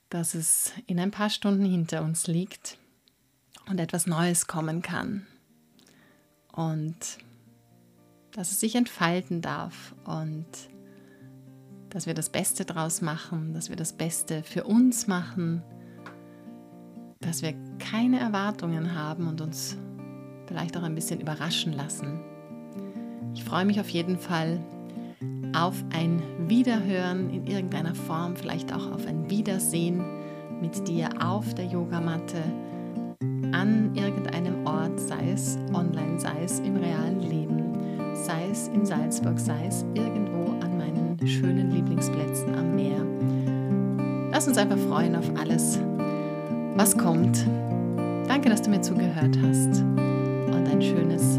[0.10, 2.78] dass es in ein paar Stunden hinter uns liegt
[3.68, 5.26] und etwas Neues kommen kann.
[6.52, 7.20] Und
[8.32, 10.46] dass es sich entfalten darf und
[11.90, 15.64] dass wir das Beste draus machen, dass wir das Beste für uns machen,
[17.30, 19.78] dass wir keine Erwartungen haben und uns
[20.48, 22.20] vielleicht auch ein bisschen überraschen lassen.
[23.36, 24.60] Ich freue mich auf jeden Fall
[25.56, 30.04] auf ein Wiederhören in irgendeiner Form, vielleicht auch auf ein Wiedersehen
[30.60, 32.42] mit dir auf der Yogamatte
[33.52, 39.40] an irgendeinem Ort, sei es online, sei es im realen Leben, sei es in Salzburg,
[39.40, 43.06] sei es irgendwo an meinen schönen Lieblingsplätzen am Meer.
[44.32, 45.80] Lass uns einfach freuen auf alles,
[46.80, 47.46] was kommt.
[48.30, 51.38] Danke, dass du mir zugehört hast und ein schönes